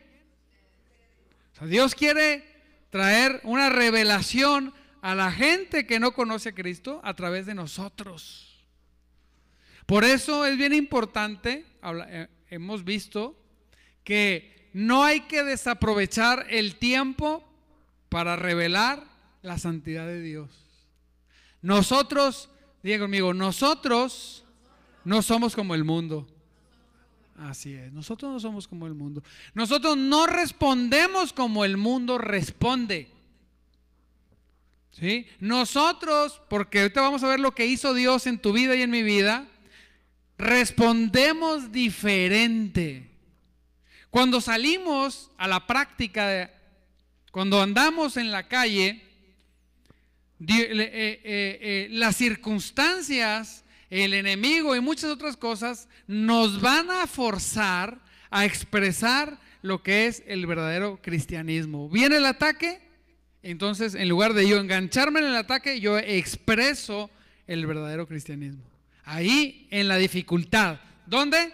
Dios 1.61 1.93
quiere 1.93 2.43
traer 2.89 3.41
una 3.43 3.69
revelación 3.69 4.73
a 5.03 5.13
la 5.13 5.31
gente 5.31 5.85
que 5.85 5.99
no 5.99 6.13
conoce 6.13 6.49
a 6.49 6.55
Cristo 6.55 6.99
a 7.03 7.13
través 7.13 7.45
de 7.45 7.53
nosotros. 7.53 8.65
Por 9.85 10.03
eso 10.03 10.45
es 10.45 10.57
bien 10.57 10.73
importante, 10.73 11.63
eh, 11.83 12.27
hemos 12.49 12.83
visto 12.83 13.39
que 14.03 14.69
no 14.73 15.03
hay 15.03 15.21
que 15.21 15.43
desaprovechar 15.43 16.47
el 16.49 16.77
tiempo 16.77 17.47
para 18.09 18.35
revelar 18.35 19.16
la 19.47 19.57
santidad 19.57 20.05
de 20.05 20.21
Dios. 20.21 20.49
Nosotros, 21.61 22.49
diga 22.83 22.99
conmigo, 22.99 23.33
nosotros 23.33 24.43
no 25.05 25.21
somos 25.21 25.55
como 25.55 25.73
el 25.73 25.85
mundo. 25.85 26.27
Así 27.37 27.73
es, 27.73 27.93
nosotros 27.93 28.31
no 28.31 28.39
somos 28.41 28.67
como 28.67 28.87
el 28.87 28.93
mundo. 28.93 29.23
Nosotros 29.53 29.95
no 29.95 30.27
respondemos 30.27 31.31
como 31.31 31.63
el 31.63 31.77
mundo 31.77 32.17
responde. 32.17 33.09
¿Sí? 34.91 35.27
Nosotros, 35.39 36.41
porque 36.49 36.81
ahorita 36.81 37.01
vamos 37.01 37.23
a 37.23 37.27
ver 37.27 37.39
lo 37.39 37.53
que 37.55 37.67
hizo 37.67 37.93
Dios 37.93 38.27
en 38.27 38.39
tu 38.39 38.51
vida 38.51 38.75
y 38.75 38.81
en 38.81 38.89
mi 38.89 39.03
vida, 39.03 39.47
respondemos 40.37 41.71
diferente. 41.71 43.09
Cuando 44.09 44.41
salimos 44.41 45.31
a 45.37 45.47
la 45.47 45.65
práctica, 45.67 46.51
cuando 47.31 47.61
andamos 47.61 48.17
en 48.17 48.31
la 48.31 48.47
calle, 48.47 49.06
las 50.39 52.15
circunstancias, 52.15 53.63
el 53.89 54.13
enemigo 54.13 54.75
y 54.75 54.81
muchas 54.81 55.09
otras 55.09 55.37
cosas 55.37 55.87
nos 56.07 56.61
van 56.61 56.91
a 56.91 57.07
forzar 57.07 57.99
a 58.29 58.45
expresar 58.45 59.39
lo 59.61 59.81
que 59.81 60.07
es 60.07 60.23
el 60.27 60.45
verdadero 60.45 61.01
cristianismo. 61.01 61.89
Viene 61.89 62.17
el 62.17 62.25
ataque, 62.25 62.79
entonces 63.41 63.95
en 63.95 64.09
lugar 64.09 64.33
de 64.33 64.47
yo 64.47 64.57
engancharme 64.57 65.19
en 65.19 65.27
el 65.27 65.35
ataque, 65.35 65.79
yo 65.79 65.97
expreso 65.97 67.09
el 67.47 67.65
verdadero 67.65 68.07
cristianismo. 68.07 68.63
Ahí 69.05 69.67
en 69.71 69.87
la 69.87 69.97
dificultad. 69.97 70.79
¿Dónde? 71.05 71.53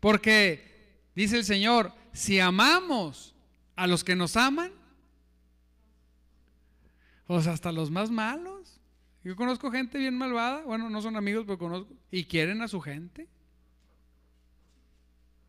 Porque 0.00 1.10
dice 1.14 1.36
el 1.36 1.44
Señor, 1.44 1.92
si 2.12 2.40
amamos 2.40 3.34
a 3.76 3.86
los 3.86 4.04
que 4.04 4.16
nos 4.16 4.36
aman, 4.36 4.72
pues 7.26 7.46
hasta 7.46 7.72
los 7.72 7.90
más 7.90 8.10
malos. 8.10 8.80
Yo 9.22 9.36
conozco 9.36 9.70
gente 9.70 9.98
bien 9.98 10.16
malvada, 10.16 10.62
bueno, 10.62 10.90
no 10.90 11.00
son 11.00 11.16
amigos, 11.16 11.44
pero 11.46 11.58
conozco, 11.58 11.94
y 12.10 12.24
quieren 12.24 12.60
a 12.60 12.68
su 12.68 12.80
gente. 12.80 13.28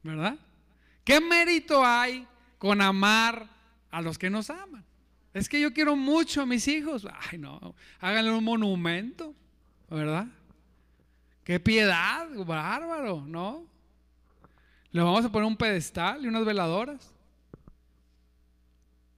¿Verdad? 0.01 0.38
¿Qué 1.03 1.20
mérito 1.20 1.86
hay 1.86 2.25
con 2.58 2.82
amar 2.82 3.50
a 3.91 4.01
los 4.01 4.17
que 4.17 4.29
nos 4.29 4.50
aman? 4.50 4.86
Es 5.34 5.50
que 5.50 5.60
yo 5.60 5.74
quiero 5.74 5.98
mucho 5.98 6.41
a 6.41 6.46
mis 6.46 6.67
hijos. 6.67 7.05
Ay, 7.29 7.38
no, 7.38 7.75
háganle 8.00 8.32
un 8.32 8.44
monumento, 8.44 9.36
¿verdad? 9.89 10.27
Qué 11.44 11.60
piedad, 11.60 12.27
bárbaro, 12.46 13.25
¿no? 13.27 13.67
Le 14.91 15.01
vamos 15.01 15.25
a 15.25 15.32
poner 15.32 15.46
un 15.46 15.58
pedestal 15.58 16.24
y 16.24 16.29
unas 16.29 16.46
veladoras. 16.46 17.13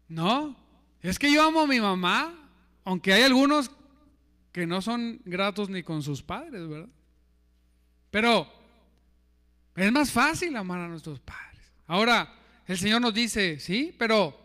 No, 0.08 0.56
es 1.02 1.20
que 1.20 1.32
yo 1.32 1.44
amo 1.44 1.62
a 1.62 1.68
mi 1.68 1.80
mamá, 1.80 2.47
aunque 2.88 3.12
hay 3.12 3.24
algunos 3.24 3.70
que 4.54 4.66
no 4.66 4.82
son 4.82 5.20
gratos 5.26 5.70
ni 5.70 5.84
con 5.84 6.02
sus 6.02 6.24
padres, 6.24 6.70
¿verdad? 6.70 6.88
Pero 8.10 8.50
es 9.76 9.92
más 9.92 10.10
fácil 10.10 10.56
amar 10.56 10.80
a 10.80 10.88
nuestros 10.88 11.20
padres. 11.20 11.70
Ahora, 11.86 12.34
el 12.66 12.78
Señor 12.78 13.02
nos 13.02 13.14
dice, 13.14 13.60
sí, 13.60 13.94
pero 14.00 14.40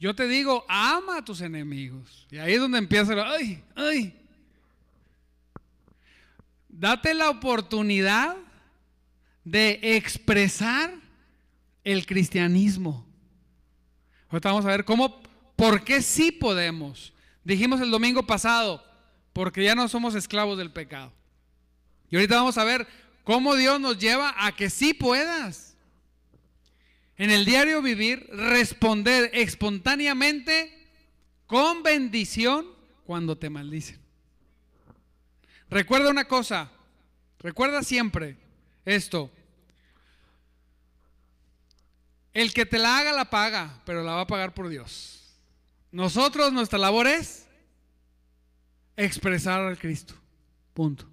yo 0.00 0.14
te 0.14 0.26
digo, 0.28 0.64
ama 0.66 1.18
a 1.18 1.24
tus 1.26 1.42
enemigos. 1.42 2.26
Y 2.30 2.38
ahí 2.38 2.54
es 2.54 2.60
donde 2.60 2.78
empieza, 2.78 3.12
ay, 3.30 3.62
ay. 3.74 4.18
Date 6.70 7.12
la 7.12 7.28
oportunidad 7.28 8.34
de 9.44 9.78
expresar 9.82 10.90
el 11.84 12.06
cristianismo. 12.06 13.06
Ahorita 14.30 14.48
vamos 14.48 14.64
a 14.64 14.68
ver 14.68 14.86
cómo, 14.86 15.20
por 15.54 15.84
qué 15.84 16.00
sí 16.00 16.32
podemos. 16.32 17.12
Dijimos 17.44 17.80
el 17.80 17.90
domingo 17.90 18.24
pasado, 18.24 18.84
porque 19.32 19.64
ya 19.64 19.74
no 19.74 19.88
somos 19.88 20.14
esclavos 20.14 20.58
del 20.58 20.70
pecado. 20.70 21.12
Y 22.10 22.16
ahorita 22.16 22.36
vamos 22.36 22.58
a 22.58 22.64
ver 22.64 22.86
cómo 23.24 23.54
Dios 23.56 23.80
nos 23.80 23.98
lleva 23.98 24.34
a 24.36 24.52
que 24.52 24.70
sí 24.70 24.94
puedas. 24.94 25.76
En 27.16 27.30
el 27.30 27.44
diario 27.44 27.82
vivir, 27.82 28.28
responder 28.32 29.30
espontáneamente 29.34 30.88
con 31.46 31.82
bendición 31.82 32.66
cuando 33.04 33.36
te 33.36 33.50
maldicen. 33.50 34.00
Recuerda 35.68 36.10
una 36.10 36.26
cosa, 36.26 36.70
recuerda 37.38 37.82
siempre 37.82 38.36
esto. 38.84 39.30
El 42.32 42.52
que 42.52 42.66
te 42.66 42.78
la 42.78 42.98
haga 42.98 43.12
la 43.12 43.30
paga, 43.30 43.80
pero 43.84 44.02
la 44.02 44.12
va 44.12 44.20
a 44.22 44.26
pagar 44.26 44.54
por 44.54 44.68
Dios. 44.68 45.21
Nosotros, 45.92 46.52
nuestra 46.52 46.78
labor 46.78 47.06
es 47.06 47.46
expresar 48.96 49.60
al 49.60 49.78
Cristo. 49.78 50.14
Punto. 50.72 51.06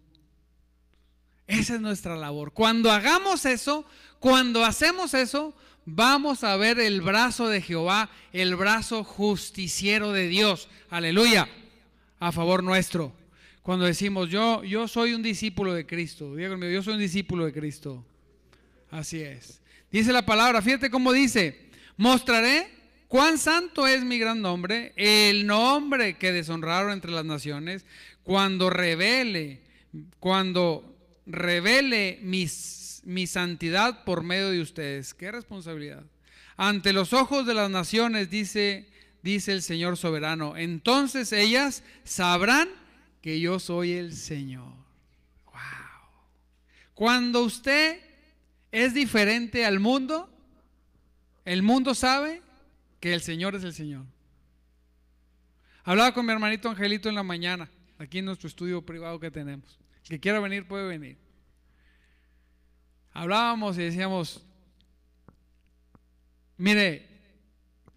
Esa 1.48 1.76
es 1.76 1.82
nuestra 1.82 2.16
labor. 2.16 2.54
Cuando 2.54 2.92
hagamos 2.92 3.46
eso, 3.46 3.86
cuando 4.20 4.64
hacemos 4.64 5.14
eso, 5.14 5.54
vamos 5.86 6.44
a 6.44 6.56
ver 6.56 6.80
el 6.80 7.02
brazo 7.02 7.48
de 7.48 7.62
Jehová, 7.62 8.10
el 8.32 8.56
brazo 8.56 9.04
justiciero 9.04 10.14
de 10.14 10.28
Dios. 10.28 10.70
Aleluya. 10.90 11.50
A 12.20 12.32
favor 12.32 12.64
nuestro. 12.64 13.14
Cuando 13.64 13.86
decimos, 13.86 14.30
yo, 14.30 14.64
yo 14.64 14.88
soy 14.88 15.14
un 15.14 15.22
discípulo 15.22 15.74
de 15.74 15.86
Cristo. 15.86 16.36
Diga 16.36 16.50
conmigo, 16.50 16.72
yo 16.72 16.84
soy 16.84 16.94
un 16.94 17.00
discípulo 17.00 17.46
de 17.46 17.54
Cristo. 17.54 18.06
Así 18.92 19.22
es. 19.22 19.60
Dice 19.92 20.14
la 20.14 20.26
palabra, 20.26 20.62
fíjate 20.62 20.90
cómo 20.90 21.12
dice, 21.12 21.70
mostraré 21.98 22.79
cuán 23.10 23.38
santo 23.38 23.88
es 23.88 24.06
mi 24.06 24.18
gran 24.18 24.42
nombre, 24.42 24.94
el 24.96 25.46
nombre 25.46 26.18
que 26.18 26.32
deshonraron 26.32 26.94
entre 26.94 27.12
las 27.12 27.26
naciones, 27.26 27.86
cuando 28.24 28.70
revele, 28.70 29.60
cuando 30.20 30.96
revele 31.26 32.20
mi 32.22 33.28
santidad 33.28 34.06
por 34.06 34.24
medio 34.24 34.52
de 34.52 34.62
ustedes. 34.62 35.14
Qué 35.14 35.32
responsabilidad. 35.32 36.04
Ante 36.56 36.94
los 36.94 37.12
ojos 37.14 37.46
de 37.46 37.56
las 37.56 37.72
naciones, 37.72 38.30
dice, 38.30 38.88
dice 39.24 39.54
el 39.54 39.64
Señor 39.64 39.98
soberano, 39.98 40.56
entonces 40.56 41.32
ellas 41.34 41.84
sabrán 42.04 42.70
que 43.22 43.40
yo 43.40 43.60
soy 43.60 43.94
el 43.94 44.14
Señor. 44.14 44.74
Wow. 45.46 45.56
Cuando 46.94 47.44
usted 47.44 48.00
es 48.72 48.94
diferente 48.94 49.66
al 49.66 49.80
mundo, 49.80 50.30
el 51.46 51.64
mundo 51.64 51.96
sabe 51.96 52.44
que 53.00 53.14
el 53.14 53.22
Señor 53.22 53.56
es 53.56 53.64
el 53.64 53.74
Señor. 53.74 54.06
Hablaba 55.84 56.14
con 56.14 56.26
mi 56.26 56.32
hermanito 56.32 56.70
Angelito 56.70 57.10
en 57.10 57.16
la 57.16 57.24
mañana, 57.24 57.70
aquí 57.98 58.20
en 58.20 58.26
nuestro 58.26 58.48
estudio 58.48 58.86
privado 58.86 59.20
que 59.20 59.32
tenemos. 59.32 59.80
El 60.04 60.10
que 60.10 60.20
quiera 60.20 60.40
venir 60.40 60.68
puede 60.68 60.88
venir. 60.88 61.18
Hablábamos 63.12 63.78
y 63.78 63.84
decíamos, 63.84 64.46
mire, 66.58 67.08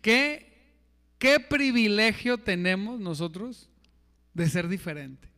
¿qué, 0.00 0.74
qué 1.18 1.38
privilegio 1.38 2.38
tenemos 2.38 2.98
nosotros 2.98 3.68
de 4.34 4.48
ser 4.48 4.68
diferente. 4.68 5.28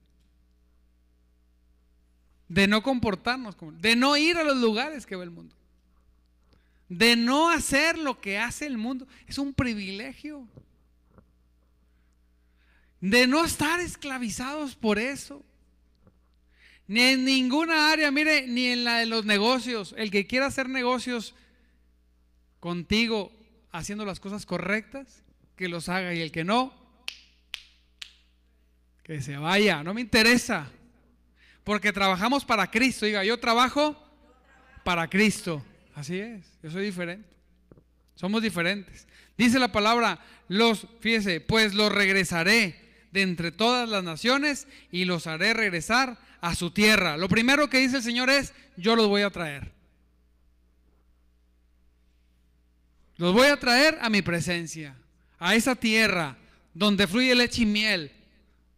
De 2.48 2.68
no 2.68 2.82
comportarnos 2.82 3.56
como, 3.56 3.72
de 3.72 3.96
no 3.96 4.16
ir 4.16 4.36
a 4.36 4.44
los 4.44 4.56
lugares 4.58 5.06
que 5.06 5.16
ve 5.16 5.24
el 5.24 5.30
mundo. 5.30 5.54
De 6.88 7.16
no 7.16 7.50
hacer 7.50 7.98
lo 7.98 8.20
que 8.20 8.38
hace 8.38 8.66
el 8.66 8.76
mundo. 8.76 9.06
Es 9.26 9.38
un 9.38 9.54
privilegio. 9.54 10.46
De 13.00 13.26
no 13.26 13.44
estar 13.44 13.80
esclavizados 13.80 14.76
por 14.76 14.98
eso. 14.98 15.44
Ni 16.86 17.00
en 17.00 17.24
ninguna 17.24 17.90
área, 17.90 18.10
mire, 18.10 18.46
ni 18.46 18.66
en 18.66 18.84
la 18.84 18.98
de 18.98 19.06
los 19.06 19.24
negocios. 19.24 19.94
El 19.96 20.10
que 20.10 20.26
quiera 20.26 20.46
hacer 20.46 20.68
negocios 20.68 21.34
contigo 22.60 23.32
haciendo 23.72 24.04
las 24.04 24.20
cosas 24.20 24.46
correctas, 24.46 25.22
que 25.56 25.68
los 25.68 25.88
haga. 25.88 26.14
Y 26.14 26.20
el 26.20 26.30
que 26.30 26.44
no, 26.44 26.74
que 29.02 29.20
se 29.20 29.36
vaya, 29.36 29.82
no 29.82 29.94
me 29.94 30.00
interesa. 30.00 30.70
Porque 31.62 31.92
trabajamos 31.92 32.44
para 32.44 32.70
Cristo. 32.70 33.06
Diga, 33.06 33.24
yo 33.24 33.38
trabajo 33.38 33.96
para 34.84 35.08
Cristo. 35.08 35.62
Así 35.94 36.18
es, 36.18 36.44
yo 36.62 36.70
soy 36.70 36.84
diferente. 36.84 37.28
Somos 38.14 38.42
diferentes. 38.42 39.06
Dice 39.36 39.58
la 39.58 39.72
palabra, 39.72 40.20
los, 40.48 40.86
fíjese, 41.00 41.40
pues 41.40 41.74
los 41.74 41.92
regresaré 41.92 42.80
de 43.10 43.22
entre 43.22 43.52
todas 43.52 43.88
las 43.88 44.04
naciones 44.04 44.66
y 44.90 45.04
los 45.04 45.26
haré 45.26 45.54
regresar 45.54 46.18
a 46.40 46.54
su 46.54 46.70
tierra. 46.70 47.16
Lo 47.16 47.28
primero 47.28 47.70
que 47.70 47.78
dice 47.78 47.98
el 47.98 48.02
Señor 48.02 48.30
es, 48.30 48.52
yo 48.76 48.96
los 48.96 49.08
voy 49.08 49.22
a 49.22 49.30
traer. 49.30 49.72
Los 53.16 53.32
voy 53.32 53.46
a 53.46 53.56
traer 53.58 53.98
a 54.00 54.10
mi 54.10 54.22
presencia, 54.22 54.96
a 55.38 55.54
esa 55.54 55.76
tierra 55.76 56.36
donde 56.74 57.06
fluye 57.06 57.34
leche 57.34 57.62
y 57.62 57.66
miel, 57.66 58.10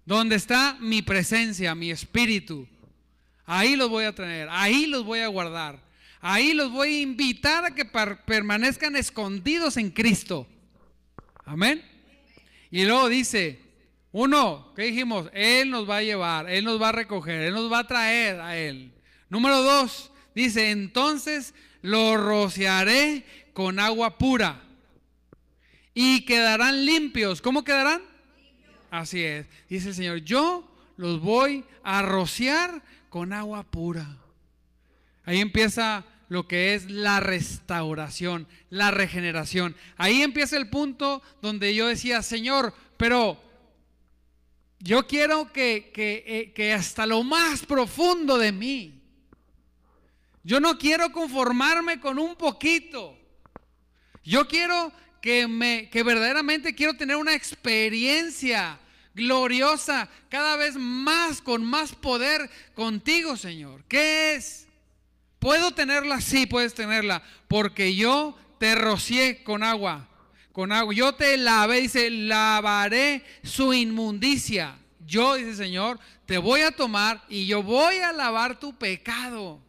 donde 0.05 0.37
está 0.37 0.77
mi 0.81 1.01
presencia, 1.01 1.75
mi 1.75 1.91
espíritu. 1.91 2.69
Ahí 3.47 3.77
los 3.77 3.89
voy 3.89 4.05
a 4.05 4.15
tener, 4.15 4.49
ahí 4.51 4.87
los 4.87 5.05
voy 5.05 5.21
a 5.21 5.29
guardar. 5.29 5.86
Ahí 6.29 6.55
los 6.55 6.73
voy 6.73 6.89
a 6.89 7.01
invitar 7.03 7.65
a 7.65 7.71
que 7.71 7.85
permanezcan 7.85 8.97
escondidos 8.97 9.77
en 9.77 9.91
Cristo. 9.91 10.49
Amén. 11.45 11.81
Y 12.69 12.85
luego 12.85 13.09
dice, 13.09 13.61
uno, 14.11 14.73
¿qué 14.75 14.87
dijimos? 14.87 15.31
Él 15.33 15.71
nos 15.71 15.89
va 15.89 15.99
a 15.99 16.03
llevar, 16.03 16.51
Él 16.51 16.65
nos 16.65 16.83
va 16.83 16.89
a 16.89 16.93
recoger, 16.93 17.43
Él 17.43 17.55
nos 17.55 17.71
va 17.71 17.79
a 17.79 17.87
traer 17.87 18.41
a 18.41 18.59
Él. 18.59 18.91
Número 19.29 19.63
dos, 19.63 20.11
dice, 20.35 20.73
entonces 20.73 21.55
lo 21.81 22.17
rociaré 22.17 23.25
con 23.53 23.79
agua 23.79 24.19
pura 24.19 24.65
y 25.95 26.25
quedarán 26.25 26.85
limpios. 26.85 27.41
¿Cómo 27.41 27.63
quedarán? 27.63 28.03
Así 28.91 29.23
es. 29.23 29.47
Dice 29.69 29.91
el 29.91 29.95
Señor, 29.95 30.19
yo 30.25 30.69
los 30.97 31.21
voy 31.21 31.63
a 31.85 32.03
rociar 32.03 32.83
con 33.11 33.33
agua 33.33 33.63
pura. 33.63 34.17
Ahí 35.25 35.41
empieza 35.41 36.05
lo 36.29 36.49
que 36.49 36.75
es 36.75 36.91
la 36.91 37.21
restauración, 37.21 38.47
la 38.71 38.91
regeneración. 38.91 39.77
Ahí 39.97 40.23
empieza 40.23 40.57
el 40.57 40.69
punto 40.69 41.23
donde 41.43 41.75
yo 41.75 41.87
decía, 41.87 42.23
Señor, 42.23 42.75
pero 42.97 43.41
yo 44.81 45.07
quiero 45.07 45.53
que, 45.53 45.91
que, 45.95 46.25
eh, 46.27 46.53
que 46.53 46.73
hasta 46.73 47.07
lo 47.07 47.23
más 47.23 47.65
profundo 47.65 48.39
de 48.39 48.53
mí, 48.53 49.01
yo 50.43 50.61
no 50.61 50.79
quiero 50.79 51.11
conformarme 51.11 51.99
con 51.99 52.19
un 52.19 52.37
poquito. 52.37 53.19
Yo 54.23 54.47
quiero 54.47 54.93
que, 55.21 55.49
me, 55.49 55.91
que 55.91 56.03
verdaderamente 56.03 56.75
quiero 56.75 56.97
tener 56.97 57.17
una 57.17 57.35
experiencia 57.35 58.79
gloriosa, 59.15 60.09
cada 60.29 60.57
vez 60.57 60.77
más, 60.77 61.41
con 61.41 61.65
más 61.65 61.95
poder 61.95 62.49
contigo, 62.75 63.37
Señor. 63.37 63.83
¿Qué 63.89 64.35
es? 64.35 64.69
¿Puedo 65.47 65.71
tenerla? 65.71 66.21
Sí, 66.21 66.45
puedes 66.45 66.75
tenerla, 66.75 67.23
porque 67.47 67.95
yo 67.95 68.37
te 68.59 68.75
rocié 68.75 69.45
con 69.45 69.63
agua, 69.63 70.09
con 70.51 70.73
agua. 70.73 70.93
Yo 70.93 71.15
te 71.15 71.37
lavé, 71.37 71.83
dice, 71.83 72.11
lavaré 72.11 73.25
su 73.45 73.73
inmundicia. 73.73 74.77
Yo, 75.07 75.37
dice 75.37 75.55
Señor, 75.55 76.01
te 76.27 76.39
voy 76.39 76.63
a 76.63 76.73
tomar 76.73 77.23
y 77.29 77.47
yo 77.47 77.63
voy 77.63 77.99
a 77.99 78.13
lavar 78.13 78.59
tu 78.59 78.77
pecado. 78.77 79.61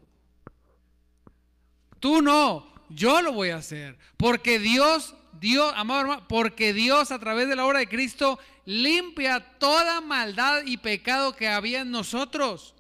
Tú 2.00 2.24
no, 2.24 2.74
yo 2.90 3.22
lo 3.22 3.34
voy 3.34 3.52
a 3.52 3.58
hacer, 3.58 4.00
porque 4.18 4.58
Dios 4.58 5.14
Dios, 5.34 5.72
amado 5.76 6.02
hermano, 6.02 6.28
porque 6.28 6.74
Dios 6.74 7.12
a 7.12 7.20
través 7.20 7.48
de 7.48 7.56
la 7.56 7.68
obra 7.68 7.78
de 7.78 7.88
Cristo 7.88 8.40
limpia 8.66 9.60
toda 9.60 10.02
maldad 10.02 10.64
y 10.66 10.78
pecado 10.78 11.36
que 11.36 11.48
había 11.48 11.82
en 11.82 11.92
nosotros. 11.92 12.74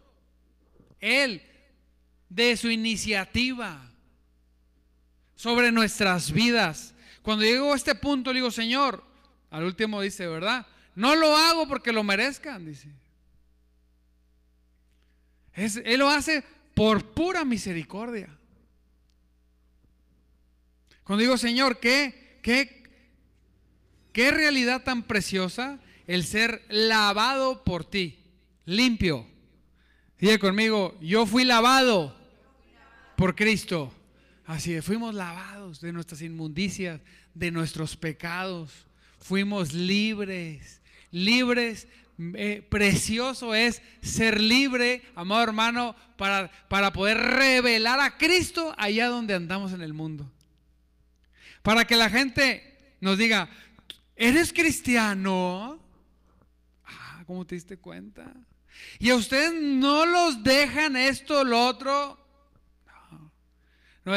Él, 1.00 1.44
de 2.30 2.58
su 2.58 2.70
iniciativa 2.70 3.92
sobre 5.36 5.72
nuestras 5.72 6.32
vidas. 6.32 6.94
Cuando 7.22 7.46
llego 7.46 7.74
a 7.74 7.76
este 7.76 7.96
punto, 7.96 8.32
le 8.32 8.40
digo, 8.40 8.52
Señor, 8.52 9.04
al 9.50 9.64
último 9.64 10.02
dice, 10.02 10.28
¿verdad? 10.28 10.66
No 10.96 11.16
lo 11.16 11.36
hago 11.36 11.68
porque 11.68 11.92
lo 11.92 12.04
merezcan, 12.04 12.66
dice. 12.66 12.90
él 15.56 16.00
lo 16.00 16.10
hace 16.10 16.44
por 16.74 17.04
pura 17.12 17.46
misericordia. 17.46 18.30
Cuando 21.04 21.22
digo, 21.22 21.38
Señor, 21.38 21.80
¿qué? 21.80 22.40
¿Qué, 22.42 22.84
qué 24.12 24.32
realidad 24.32 24.84
tan 24.84 25.04
preciosa 25.04 25.80
el 26.08 26.24
ser 26.24 26.66
lavado 26.70 27.64
por 27.64 27.86
ti, 27.86 28.20
limpio. 28.66 29.28
Dice 30.20 30.40
conmigo, 30.40 30.98
yo 31.00 31.28
fui 31.28 31.44
lavado 31.44 32.16
por 33.16 33.36
Cristo. 33.36 33.94
Así 34.46 34.74
es, 34.74 34.84
fuimos 34.84 35.14
lavados 35.14 35.80
de 35.82 35.94
nuestras 35.94 36.22
inmundicias, 36.22 37.02
de 37.36 37.52
nuestros 37.52 37.96
pecados. 37.96 38.88
Fuimos 39.20 39.74
libres, 39.74 40.82
libres. 41.12 41.88
Eh, 42.34 42.66
precioso 42.68 43.54
es 43.54 43.84
ser 44.02 44.42
libre, 44.42 45.04
amado 45.14 45.44
hermano, 45.44 45.96
para, 46.18 46.50
para 46.68 46.92
poder 46.92 47.18
revelar 47.18 48.00
a 48.00 48.18
Cristo 48.18 48.74
allá 48.76 49.08
donde 49.10 49.36
andamos 49.36 49.72
en 49.72 49.84
el 49.84 49.94
mundo. 49.94 50.32
Para 51.62 51.86
que 51.86 51.96
la 51.96 52.10
gente 52.10 52.96
nos 53.02 53.20
diga, 53.20 53.50
¿eres 54.16 54.52
cristiano? 54.52 55.80
Ah, 56.86 57.24
¿cómo 57.28 57.46
te 57.46 57.54
diste 57.54 57.78
cuenta? 57.78 58.34
Y 59.00 59.10
a 59.10 59.16
ustedes 59.16 59.54
no 59.54 60.06
los 60.06 60.44
dejan 60.44 60.96
esto, 60.96 61.44
lo 61.44 61.68
otro. 61.68 62.18
No, 64.04 64.14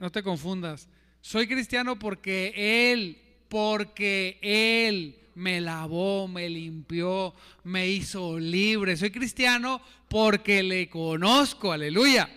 no 0.00 0.10
te 0.10 0.22
confundas. 0.22 0.88
Soy 1.20 1.46
cristiano 1.46 1.98
porque 1.98 2.52
Él, 2.92 3.20
porque 3.48 4.38
Él 4.42 5.18
me 5.34 5.60
lavó, 5.60 6.28
me 6.28 6.48
limpió, 6.48 7.34
me 7.64 7.88
hizo 7.88 8.38
libre. 8.38 8.96
Soy 8.96 9.10
cristiano 9.10 9.82
porque 10.08 10.62
le 10.62 10.88
conozco, 10.88 11.72
aleluya. 11.72 12.28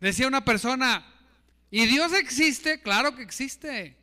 Decía 0.00 0.28
una 0.28 0.44
persona, 0.44 1.04
¿Y 1.70 1.86
Dios 1.86 2.12
existe? 2.14 2.80
Claro 2.80 3.14
que 3.14 3.22
existe. 3.22 3.96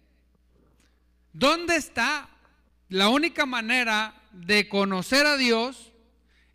¿Dónde 1.33 1.75
está 1.75 2.29
la 2.89 3.09
única 3.09 3.45
manera 3.45 4.13
de 4.31 4.69
conocer 4.69 5.25
a 5.25 5.37
Dios 5.37 5.91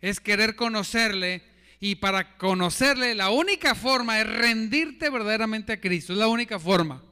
es 0.01 0.19
querer 0.19 0.55
conocerle 0.55 1.43
y 1.79 1.95
para 1.95 2.37
conocerle 2.37 3.15
la 3.15 3.29
única 3.29 3.75
forma 3.75 4.19
es 4.19 4.27
rendirte 4.27 5.09
verdaderamente 5.09 5.73
a 5.73 5.81
Cristo, 5.81 6.13
es 6.13 6.19
la 6.19 6.27
única 6.27 6.59
forma. 6.59 7.03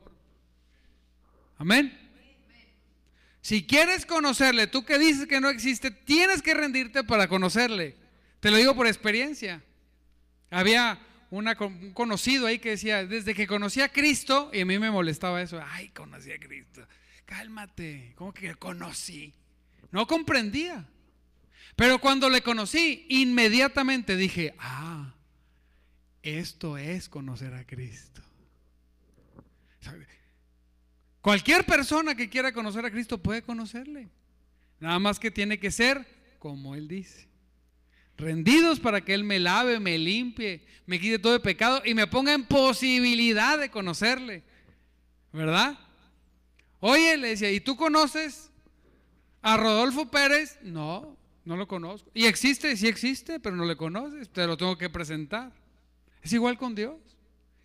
Amén. 1.57 1.97
Si 3.41 3.65
quieres 3.65 4.05
conocerle, 4.05 4.67
tú 4.67 4.85
que 4.85 4.99
dices 4.99 5.27
que 5.27 5.41
no 5.41 5.49
existe, 5.49 5.91
tienes 5.91 6.41
que 6.41 6.53
rendirte 6.53 7.03
para 7.03 7.27
conocerle. 7.27 7.95
Te 8.39 8.51
lo 8.51 8.57
digo 8.57 8.75
por 8.75 8.85
experiencia. 8.85 9.63
Había 10.49 10.99
un 11.31 11.93
conocido 11.93 12.47
ahí 12.47 12.59
que 12.59 12.71
decía, 12.71 13.05
desde 13.05 13.33
que 13.33 13.47
conocí 13.47 13.81
a 13.81 13.89
Cristo, 13.89 14.49
y 14.53 14.61
a 14.61 14.65
mí 14.65 14.77
me 14.79 14.91
molestaba 14.91 15.41
eso, 15.41 15.61
ay, 15.63 15.89
conocí 15.89 16.31
a 16.31 16.39
Cristo. 16.39 16.85
Cálmate, 17.25 18.13
¿cómo 18.15 18.33
que 18.33 18.55
conocí? 18.55 19.33
No 19.91 20.07
comprendía. 20.07 20.87
Pero 21.79 21.97
cuando 21.97 22.29
le 22.29 22.41
conocí, 22.41 23.05
inmediatamente 23.07 24.17
dije, 24.17 24.53
ah, 24.59 25.15
esto 26.21 26.77
es 26.77 27.07
conocer 27.07 27.53
a 27.53 27.65
Cristo. 27.65 28.21
Cualquier 31.21 31.65
persona 31.65 32.15
que 32.15 32.29
quiera 32.29 32.51
conocer 32.51 32.83
a 32.83 32.91
Cristo 32.91 33.17
puede 33.23 33.43
conocerle. 33.43 34.09
Nada 34.81 34.99
más 34.99 35.19
que 35.19 35.31
tiene 35.31 35.57
que 35.57 35.71
ser 35.71 36.05
como 36.37 36.75
Él 36.75 36.89
dice. 36.89 37.29
Rendidos 38.17 38.81
para 38.81 38.99
que 38.99 39.13
Él 39.13 39.23
me 39.23 39.39
lave, 39.39 39.79
me 39.79 39.97
limpie, 39.97 40.65
me 40.85 40.99
quite 40.99 41.17
todo 41.17 41.35
el 41.35 41.41
pecado 41.41 41.81
y 41.85 41.93
me 41.93 42.07
ponga 42.07 42.33
en 42.33 42.43
posibilidad 42.43 43.57
de 43.57 43.71
conocerle. 43.71 44.43
¿Verdad? 45.31 45.79
Oye, 46.81 47.15
le 47.15 47.29
decía, 47.29 47.49
¿y 47.49 47.61
tú 47.61 47.77
conoces 47.77 48.51
a 49.41 49.55
Rodolfo 49.55 50.11
Pérez? 50.11 50.59
No, 50.61 51.17
no 51.45 51.57
lo 51.57 51.67
conozco. 51.67 52.11
¿Y 52.13 52.25
existe? 52.25 52.75
Sí 52.77 52.87
existe, 52.87 53.39
pero 53.39 53.55
no 53.55 53.65
le 53.65 53.75
conoces, 53.75 54.29
te 54.29 54.45
lo 54.45 54.57
tengo 54.57 54.77
que 54.77 54.89
presentar. 54.89 55.51
Es 56.21 56.33
igual 56.33 56.57
con 56.57 56.75
Dios. 56.75 56.97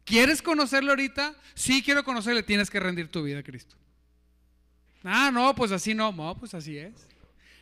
¿Quieres 0.04 0.42
conocerlo 0.42 0.90
ahorita? 0.90 1.34
Sí, 1.54 1.82
quiero 1.82 2.04
conocerle, 2.04 2.42
tienes 2.42 2.70
que 2.70 2.78
rendir 2.78 3.08
tu 3.08 3.22
vida 3.22 3.38
a 3.38 3.42
Cristo. 3.42 3.76
Ah, 5.02 5.30
no, 5.32 5.54
pues 5.54 5.72
así 5.72 5.94
no, 5.94 6.12
no, 6.12 6.36
pues 6.36 6.54
así 6.54 6.76
es. 6.76 6.92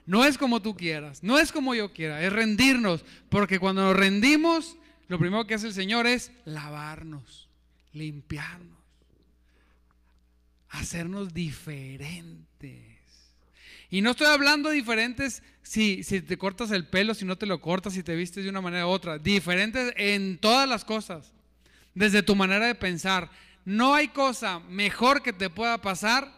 No 0.07 0.25
es 0.25 0.37
como 0.37 0.61
tú 0.61 0.77
quieras, 0.77 1.23
no 1.23 1.39
es 1.39 1.53
como 1.53 1.75
yo 1.75 1.93
quiera, 1.93 2.23
es 2.23 2.33
rendirnos, 2.33 3.05
porque 3.29 3.61
cuando 3.61 3.83
nos 3.83 3.97
rendimos, 3.97 4.77
lo 5.07 5.19
primero 5.19 5.47
que 5.47 5.55
hace 5.55 5.69
el 5.69 5.75
Señor 5.75 6.07
es 6.09 6.33
lavarnos, 6.45 7.49
limpiarnos, 7.93 8.79
hacernos 10.71 11.33
diferentes. 11.33 12.92
Y 13.93 14.01
no 14.01 14.13
estoy 14.13 14.29
hablando 14.29 14.71
de 14.71 14.77
diferentes 14.77 15.43
si, 15.61 16.03
si 16.03 16.23
te 16.23 16.39
cortas 16.39 16.71
el 16.71 16.87
pelo, 16.87 17.13
si 17.13 17.27
no 17.27 17.37
te 17.37 17.45
lo 17.45 17.61
cortas, 17.61 17.93
si 17.93 18.03
te 18.03 18.17
vistes 18.17 18.43
de 18.43 18.49
una 18.49 18.63
manera 18.63 18.87
u 18.87 18.89
otra, 18.89 19.19
diferentes 19.19 19.93
en 19.99 20.39
todas 20.39 20.67
las 20.67 20.83
cosas 20.83 21.35
desde 21.93 22.23
tu 22.23 22.35
manera 22.35 22.67
de 22.67 22.75
pensar. 22.75 23.31
No 23.67 23.95
hay 23.95 24.09
cosa 24.09 24.61
mejor 24.61 25.23
que 25.23 25.35
te 25.35 25.51
pueda 25.51 25.77
pasar. 25.83 26.33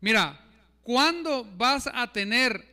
Mira, 0.00 0.40
¿cuándo 0.84 1.44
vas 1.56 1.90
a 1.92 2.12
tener 2.12 2.64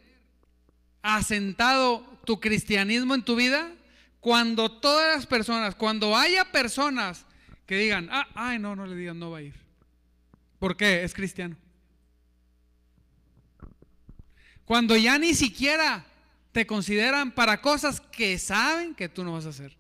asentado 1.02 2.20
tu 2.24 2.40
cristianismo 2.40 3.16
en 3.16 3.24
tu 3.24 3.36
vida? 3.36 3.72
Cuando 4.20 4.72
todas 4.72 5.16
las 5.16 5.26
personas, 5.26 5.74
cuando 5.74 6.16
haya 6.16 6.52
personas 6.52 7.26
que 7.66 7.78
digan, 7.78 8.10
ah, 8.12 8.28
ay, 8.36 8.60
no, 8.60 8.76
no 8.76 8.86
le 8.86 8.96
digan, 8.96 9.18
no 9.18 9.32
va 9.32 9.40
a 9.40 9.42
ir. 9.42 9.56
¿Por 10.60 10.78
qué? 10.78 11.04
Es 11.04 11.16
cristiano. 11.16 11.58
Cuando 14.68 14.98
ya 14.98 15.18
ni 15.18 15.34
siquiera 15.34 16.06
te 16.52 16.68
consideran 16.68 17.32
para 17.32 17.62
cosas 17.62 18.02
que 18.02 18.38
saben 18.38 18.96
que 18.96 19.08
tú 19.08 19.24
no 19.24 19.32
vas 19.32 19.46
a 19.46 19.50
hacer. 19.50 19.78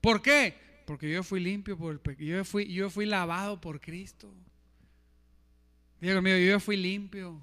¿Por 0.00 0.22
qué? 0.22 0.54
Porque 0.86 1.10
yo 1.10 1.24
fui 1.24 1.40
limpio 1.40 1.76
por 1.76 1.90
el 1.92 1.98
pecado. 1.98 2.24
Yo 2.24 2.44
fui, 2.44 2.72
yo 2.72 2.90
fui 2.90 3.06
lavado 3.06 3.60
por 3.60 3.80
Cristo. 3.80 4.32
Dios 6.00 6.22
mío, 6.22 6.38
yo 6.38 6.60
fui 6.60 6.76
limpio. 6.76 7.40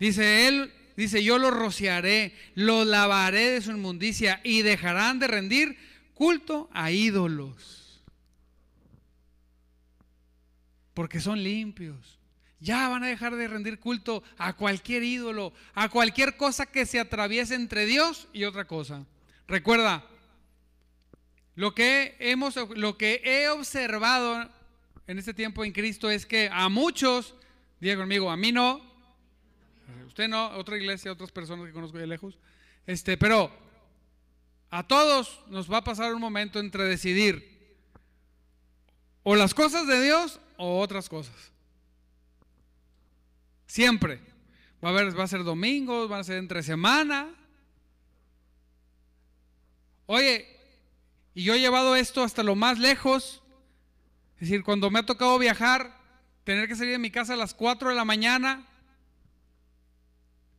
Dice 0.00 0.48
él, 0.48 0.72
dice, 0.96 1.22
yo 1.22 1.36
lo 1.36 1.50
rociaré, 1.50 2.34
lo 2.54 2.86
lavaré 2.86 3.50
de 3.50 3.60
su 3.60 3.72
inmundicia 3.72 4.40
y 4.44 4.62
dejarán 4.62 5.18
de 5.18 5.26
rendir 5.26 5.76
culto 6.14 6.70
a 6.72 6.90
ídolos. 6.90 8.02
Porque 10.94 11.20
son 11.20 11.42
limpios. 11.42 12.18
Ya 12.64 12.88
van 12.88 13.04
a 13.04 13.08
dejar 13.08 13.36
de 13.36 13.46
rendir 13.46 13.78
culto 13.78 14.22
a 14.38 14.54
cualquier 14.54 15.02
ídolo, 15.02 15.52
a 15.74 15.90
cualquier 15.90 16.38
cosa 16.38 16.64
que 16.64 16.86
se 16.86 16.98
atraviese 16.98 17.54
entre 17.54 17.84
Dios 17.84 18.26
y 18.32 18.44
otra 18.44 18.64
cosa. 18.64 19.04
Recuerda, 19.46 20.02
lo 21.56 21.74
que, 21.74 22.16
hemos, 22.20 22.56
lo 22.74 22.96
que 22.96 23.20
he 23.22 23.50
observado 23.50 24.48
en 25.06 25.18
este 25.18 25.34
tiempo 25.34 25.62
en 25.62 25.72
Cristo 25.72 26.08
es 26.08 26.24
que 26.24 26.48
a 26.50 26.70
muchos, 26.70 27.34
diga 27.80 27.96
conmigo, 27.96 28.30
a 28.30 28.36
mí 28.38 28.50
no, 28.50 28.80
usted 30.06 30.26
no, 30.26 30.48
otra 30.56 30.78
iglesia, 30.78 31.12
otras 31.12 31.32
personas 31.32 31.66
que 31.66 31.72
conozco 31.72 31.98
de 31.98 32.06
lejos, 32.06 32.38
este, 32.86 33.18
pero 33.18 33.52
a 34.70 34.88
todos 34.88 35.42
nos 35.48 35.70
va 35.70 35.76
a 35.78 35.84
pasar 35.84 36.14
un 36.14 36.20
momento 36.22 36.60
entre 36.60 36.84
decidir 36.84 37.76
o 39.22 39.36
las 39.36 39.52
cosas 39.52 39.86
de 39.86 40.02
Dios 40.02 40.40
o 40.56 40.80
otras 40.80 41.10
cosas. 41.10 41.53
Siempre. 43.74 44.20
Va 44.84 44.90
a, 44.90 44.92
haber, 44.92 45.18
va 45.18 45.24
a 45.24 45.26
ser 45.26 45.42
domingos, 45.42 46.08
va 46.08 46.20
a 46.20 46.22
ser 46.22 46.36
entre 46.36 46.62
semana. 46.62 47.34
Oye, 50.06 50.46
y 51.34 51.42
yo 51.42 51.54
he 51.54 51.58
llevado 51.58 51.96
esto 51.96 52.22
hasta 52.22 52.44
lo 52.44 52.54
más 52.54 52.78
lejos. 52.78 53.42
Es 54.34 54.42
decir, 54.42 54.62
cuando 54.62 54.92
me 54.92 55.00
ha 55.00 55.06
tocado 55.06 55.36
viajar, 55.40 55.92
tener 56.44 56.68
que 56.68 56.76
salir 56.76 56.92
de 56.92 57.00
mi 57.00 57.10
casa 57.10 57.34
a 57.34 57.36
las 57.36 57.52
4 57.52 57.88
de 57.88 57.96
la 57.96 58.04
mañana 58.04 58.64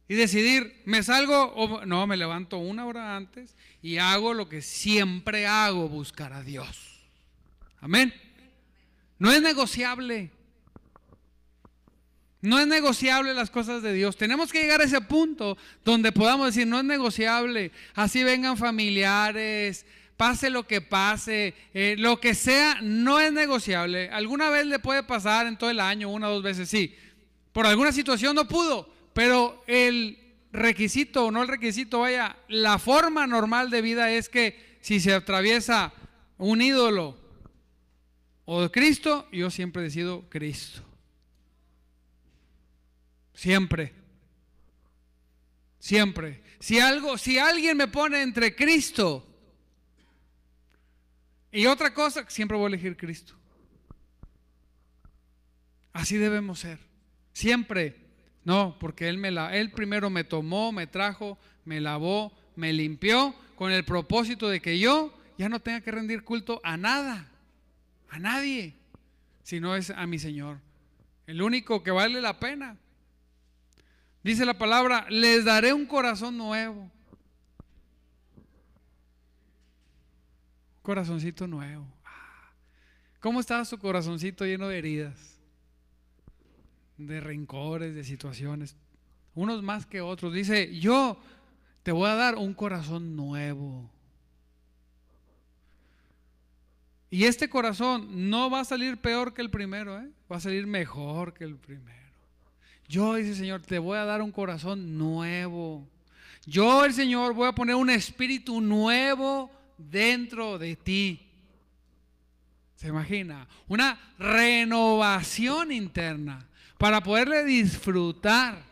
y 0.09 0.15
decidir, 0.15 0.81
¿me 0.83 1.01
salgo 1.01 1.53
o 1.53 1.85
no? 1.85 2.07
Me 2.07 2.17
levanto 2.17 2.57
una 2.57 2.85
hora 2.85 3.15
antes 3.15 3.55
y 3.81 3.97
hago 3.97 4.33
lo 4.33 4.49
que 4.49 4.61
siempre 4.61 5.47
hago, 5.47 5.87
buscar 5.87 6.33
a 6.33 6.41
Dios. 6.41 7.07
Amén. 7.79 8.13
No 9.19 9.31
es 9.31 9.41
negociable. 9.41 10.34
No 12.45 12.59
es 12.59 12.67
negociable 12.67 13.33
las 13.33 13.49
cosas 13.49 13.81
de 13.81 13.93
Dios. 13.93 14.17
Tenemos 14.17 14.51
que 14.51 14.61
llegar 14.61 14.81
a 14.81 14.85
ese 14.85 15.01
punto 15.01 15.57
donde 15.83 16.11
podamos 16.11 16.47
decir, 16.47 16.67
no 16.67 16.77
es 16.77 16.85
negociable. 16.85 17.71
Así 17.93 18.23
vengan 18.23 18.57
familiares, 18.57 19.85
pase 20.17 20.49
lo 20.49 20.65
que 20.65 20.81
pase, 20.81 21.53
eh, 21.73 21.95
lo 21.97 22.19
que 22.19 22.35
sea, 22.35 22.79
no 22.81 23.19
es 23.19 23.33
negociable. 23.33 24.09
Alguna 24.09 24.49
vez 24.49 24.65
le 24.65 24.79
puede 24.79 25.03
pasar 25.03 25.47
en 25.47 25.57
todo 25.57 25.69
el 25.69 25.79
año, 25.79 26.09
una 26.09 26.29
o 26.29 26.33
dos 26.33 26.43
veces, 26.43 26.69
sí. 26.69 26.95
Por 27.51 27.65
alguna 27.65 27.91
situación 27.91 28.35
no 28.35 28.47
pudo, 28.47 28.93
pero 29.13 29.63
el 29.67 30.17
requisito 30.51 31.25
o 31.25 31.31
no 31.31 31.41
el 31.41 31.47
requisito, 31.47 32.01
vaya, 32.01 32.37
la 32.47 32.79
forma 32.79 33.27
normal 33.27 33.69
de 33.69 33.81
vida 33.81 34.11
es 34.11 34.29
que 34.29 34.77
si 34.81 34.99
se 34.99 35.13
atraviesa 35.13 35.93
un 36.37 36.61
ídolo 36.61 37.17
o 38.45 38.69
Cristo, 38.69 39.27
yo 39.31 39.49
siempre 39.49 39.83
decido 39.83 40.29
Cristo. 40.29 40.84
Siempre. 43.35 43.93
Siempre. 45.77 46.41
Si 46.59 46.79
algo, 46.79 47.17
si 47.17 47.37
alguien 47.37 47.77
me 47.77 47.87
pone 47.87 48.23
entre 48.23 48.55
Cristo 48.55 49.27
y 51.51 51.67
otra 51.67 51.93
cosa, 51.93 52.25
siempre 52.27 52.57
voy 52.57 52.65
a 52.65 52.67
elegir 52.69 52.97
Cristo. 52.97 53.35
Así 55.93 56.17
debemos 56.17 56.59
ser. 56.59 56.79
Siempre. 57.33 58.03
No, 58.43 58.77
porque 58.79 59.09
él, 59.09 59.17
me 59.17 59.31
la, 59.31 59.55
él 59.55 59.71
primero 59.71 60.09
me 60.09 60.23
tomó, 60.23 60.71
me 60.71 60.87
trajo, 60.87 61.37
me 61.65 61.79
lavó, 61.81 62.35
me 62.55 62.73
limpió 62.73 63.35
con 63.55 63.71
el 63.71 63.85
propósito 63.85 64.49
de 64.49 64.61
que 64.61 64.79
yo 64.79 65.17
ya 65.37 65.49
no 65.49 65.59
tenga 65.59 65.81
que 65.81 65.91
rendir 65.91 66.23
culto 66.23 66.61
a 66.63 66.77
nada, 66.77 67.31
a 68.09 68.19
nadie, 68.19 68.75
sino 69.43 69.75
es 69.75 69.89
a 69.89 70.05
mi 70.05 70.19
Señor. 70.19 70.59
El 71.27 71.41
único 71.41 71.83
que 71.83 71.91
vale 71.91 72.21
la 72.21 72.39
pena. 72.39 72.77
Dice 74.25 74.45
la 74.45 74.57
palabra, 74.57 75.05
les 75.09 75.45
daré 75.45 75.71
un 75.71 75.85
corazón 75.85 76.37
nuevo 76.37 76.91
corazoncito 80.85 81.47
nuevo. 81.47 81.85
Ah, 82.05 82.53
¿Cómo 83.19 83.41
estaba 83.41 83.65
su 83.65 83.77
corazoncito 83.77 84.45
lleno 84.45 84.69
de 84.69 84.77
heridas? 84.77 85.41
De 86.97 87.19
rencores, 87.19 87.93
de 87.93 88.05
situaciones. 88.05 88.77
Unos 89.33 89.61
más 89.63 89.85
que 89.85 89.99
otros. 89.99 90.31
Dice, 90.31 90.79
yo 90.79 91.19
te 91.83 91.91
voy 91.91 92.07
a 92.07 92.15
dar 92.15 92.35
un 92.35 92.53
corazón 92.53 93.17
nuevo. 93.17 93.91
Y 97.09 97.25
este 97.25 97.49
corazón 97.49 98.29
no 98.29 98.49
va 98.49 98.61
a 98.61 98.65
salir 98.65 98.97
peor 98.97 99.33
que 99.33 99.41
el 99.41 99.49
primero, 99.49 99.99
¿eh? 99.99 100.09
va 100.31 100.37
a 100.37 100.41
salir 100.41 100.67
mejor 100.67 101.33
que 101.33 101.43
el 101.43 101.57
primero. 101.57 102.04
Yo, 102.87 103.15
dice 103.15 103.29
el 103.31 103.35
Señor, 103.35 103.61
te 103.61 103.79
voy 103.79 103.97
a 103.97 104.05
dar 104.05 104.21
un 104.21 104.31
corazón 104.31 104.97
nuevo. 104.97 105.87
Yo, 106.45 106.85
el 106.85 106.93
Señor, 106.93 107.33
voy 107.33 107.47
a 107.47 107.55
poner 107.55 107.75
un 107.75 107.89
espíritu 107.89 108.61
nuevo 108.61 109.51
dentro 109.77 110.59
de 110.59 110.75
ti. 110.75 111.21
¿Se 112.75 112.87
imagina? 112.87 113.47
Una 113.67 113.99
renovación 114.19 115.71
interna 115.71 116.47
para 116.77 117.01
poderle 117.01 117.43
disfrutar. 117.43 118.63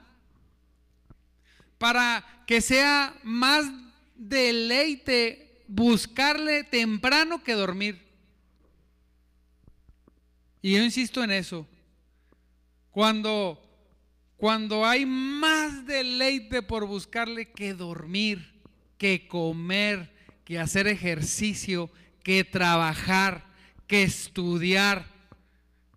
Para 1.80 2.24
que 2.46 2.62
sea 2.62 3.16
más 3.24 3.66
deleite 4.16 5.64
buscarle 5.68 6.64
temprano 6.64 7.44
que 7.44 7.54
dormir. 7.54 8.02
Y 10.62 10.74
yo 10.74 10.84
insisto 10.84 11.24
en 11.24 11.32
eso. 11.32 11.68
Cuando 12.92 13.73
cuando 14.44 14.86
hay 14.86 15.06
más 15.06 15.86
deleite 15.86 16.62
por 16.62 16.86
buscarle 16.86 17.50
que 17.54 17.74
dormir, 17.74 18.60
que 18.98 19.26
comer, 19.26 20.14
que 20.44 20.60
hacer 20.60 20.86
ejercicio, 20.88 21.90
que 22.24 22.44
trabajar, 22.44 23.46
que 23.88 24.04
estudiar, 24.04 25.06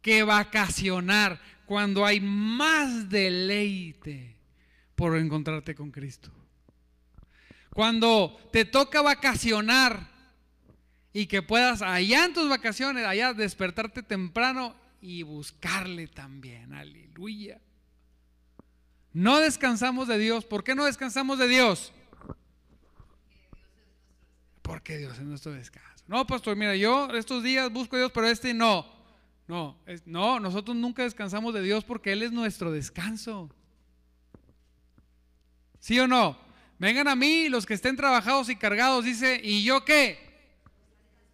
que 0.01 0.23
vacacionar, 0.23 1.41
cuando 1.65 2.07
hay 2.07 2.21
más 2.21 3.11
deleite 3.11 4.37
por 4.95 5.17
encontrarte 5.17 5.75
con 5.75 5.91
Cristo. 5.91 6.31
Cuando 7.75 8.39
te 8.53 8.65
toca 8.65 9.03
vacacionar 9.03 10.09
y 11.13 11.27
que 11.27 11.43
puedas 11.43 11.83
allá 11.83 12.25
en 12.25 12.33
tus 12.33 12.49
vacaciones, 12.49 13.07
allá 13.07 13.35
despertarte 13.35 14.05
temprano 14.05 14.77
y 15.01 15.25
buscarle 15.25 16.07
también. 16.07 16.75
Aleluya. 16.75 17.61
No 19.17 19.41
descansamos 19.41 20.09
de 20.09 20.19
Dios. 20.19 20.45
¿Por 20.45 20.63
qué 20.63 20.75
no 20.75 20.85
descansamos 20.85 21.39
de 21.39 21.49
Dios? 21.49 21.91
Porque 24.61 24.99
Dios 24.99 25.17
es 25.17 25.25
nuestro 25.25 25.53
descanso. 25.53 26.05
No, 26.07 26.27
pastor, 26.27 26.55
mira, 26.55 26.77
yo 26.77 27.09
estos 27.15 27.43
días 27.43 27.73
busco 27.73 27.97
a 27.97 28.01
Dios, 28.01 28.13
pero 28.13 28.29
este 28.29 28.53
no. 28.53 28.85
No, 29.49 29.79
no, 30.05 30.39
nosotros 30.39 30.77
nunca 30.77 31.03
descansamos 31.03 31.55
de 31.55 31.63
Dios 31.63 31.83
porque 31.83 32.13
Él 32.13 32.25
es 32.25 32.31
nuestro 32.31 32.71
descanso. 32.71 33.49
¿Sí 35.81 35.99
o 35.99 36.07
no? 36.07 36.39
Vengan 36.79 37.09
a 37.09 37.17
mí 37.17 37.49
los 37.49 37.65
que 37.65 37.73
estén 37.73 37.97
trabajados 37.97 38.51
y 38.51 38.57
cargados, 38.57 39.03
dice, 39.03 39.41
¿y 39.43 39.65
yo 39.65 39.83
qué? 39.87 40.19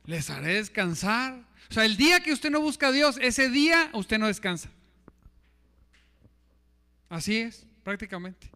Les 0.04 0.30
haré 0.30 0.54
descansar. 0.54 1.34
O 1.68 1.74
sea, 1.74 1.84
el 1.84 1.96
día 1.96 2.20
que 2.20 2.32
usted 2.32 2.52
no 2.52 2.60
busca 2.60 2.86
a 2.86 2.92
Dios, 2.92 3.18
ese 3.20 3.48
día 3.48 3.90
usted 3.92 4.20
no 4.20 4.28
descansa. 4.28 4.70
Así 7.08 7.38
es 7.38 7.71
prácticamente. 7.82 8.50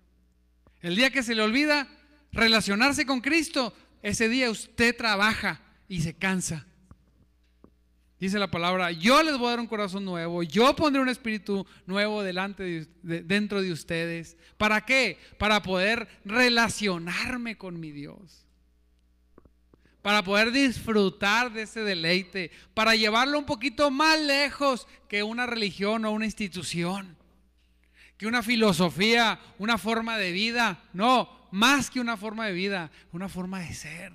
El 0.80 0.96
día 0.96 1.10
que 1.10 1.22
se 1.22 1.34
le 1.34 1.42
olvida 1.42 1.88
relacionarse 2.32 3.06
con 3.06 3.20
Cristo, 3.20 3.74
ese 4.02 4.28
día 4.28 4.50
usted 4.50 4.96
trabaja 4.96 5.60
y 5.88 6.00
se 6.00 6.14
cansa. 6.14 6.66
Dice 8.18 8.38
la 8.38 8.50
palabra, 8.50 8.92
yo 8.92 9.22
les 9.22 9.36
voy 9.36 9.48
a 9.48 9.50
dar 9.50 9.60
un 9.60 9.66
corazón 9.66 10.04
nuevo, 10.04 10.42
yo 10.42 10.74
pondré 10.74 11.02
un 11.02 11.08
espíritu 11.08 11.66
nuevo 11.84 12.22
delante 12.22 12.88
de, 13.02 13.22
dentro 13.22 13.60
de 13.60 13.72
ustedes. 13.72 14.38
¿Para 14.56 14.86
qué? 14.86 15.18
Para 15.38 15.62
poder 15.62 16.08
relacionarme 16.24 17.58
con 17.58 17.78
mi 17.78 17.90
Dios. 17.90 18.46
Para 20.00 20.22
poder 20.22 20.50
disfrutar 20.50 21.52
de 21.52 21.62
ese 21.62 21.80
deleite, 21.80 22.52
para 22.72 22.94
llevarlo 22.94 23.38
un 23.38 23.44
poquito 23.44 23.90
más 23.90 24.18
lejos 24.20 24.86
que 25.08 25.22
una 25.22 25.46
religión 25.46 26.04
o 26.04 26.12
una 26.12 26.24
institución 26.24 27.16
que 28.16 28.26
una 28.26 28.42
filosofía, 28.42 29.38
una 29.58 29.78
forma 29.78 30.18
de 30.18 30.32
vida. 30.32 30.82
No, 30.92 31.48
más 31.50 31.90
que 31.90 32.00
una 32.00 32.16
forma 32.16 32.46
de 32.46 32.52
vida, 32.52 32.90
una 33.12 33.28
forma 33.28 33.60
de 33.60 33.74
ser. 33.74 34.12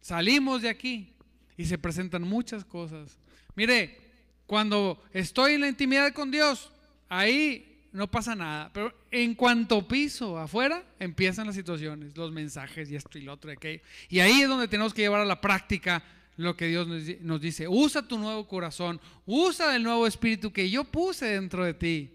Salimos 0.00 0.62
de 0.62 0.68
aquí 0.68 1.14
y 1.56 1.64
se 1.64 1.78
presentan 1.78 2.22
muchas 2.22 2.64
cosas. 2.64 3.16
Mire, 3.54 3.98
cuando 4.46 5.02
estoy 5.12 5.54
en 5.54 5.60
la 5.60 5.68
intimidad 5.68 6.12
con 6.12 6.30
Dios, 6.30 6.72
ahí 7.08 7.86
no 7.92 8.10
pasa 8.10 8.34
nada. 8.34 8.70
Pero 8.72 8.92
en 9.10 9.34
cuanto 9.34 9.86
piso 9.86 10.38
afuera, 10.38 10.82
empiezan 10.98 11.46
las 11.46 11.54
situaciones, 11.54 12.16
los 12.16 12.32
mensajes 12.32 12.90
y 12.90 12.96
esto 12.96 13.18
y 13.18 13.22
lo 13.22 13.34
otro 13.34 13.50
y 13.50 13.54
aquello. 13.54 13.82
Y 14.08 14.20
ahí 14.20 14.42
es 14.42 14.48
donde 14.48 14.68
tenemos 14.68 14.92
que 14.92 15.02
llevar 15.02 15.20
a 15.20 15.26
la 15.26 15.40
práctica 15.40 16.02
lo 16.36 16.56
que 16.56 16.66
Dios 16.66 16.86
nos 17.20 17.40
dice. 17.40 17.68
Usa 17.68 18.06
tu 18.06 18.18
nuevo 18.18 18.46
corazón, 18.46 19.00
usa 19.26 19.76
el 19.76 19.82
nuevo 19.82 20.06
espíritu 20.06 20.52
que 20.52 20.70
yo 20.70 20.84
puse 20.84 21.26
dentro 21.26 21.64
de 21.64 21.74
ti. 21.74 22.10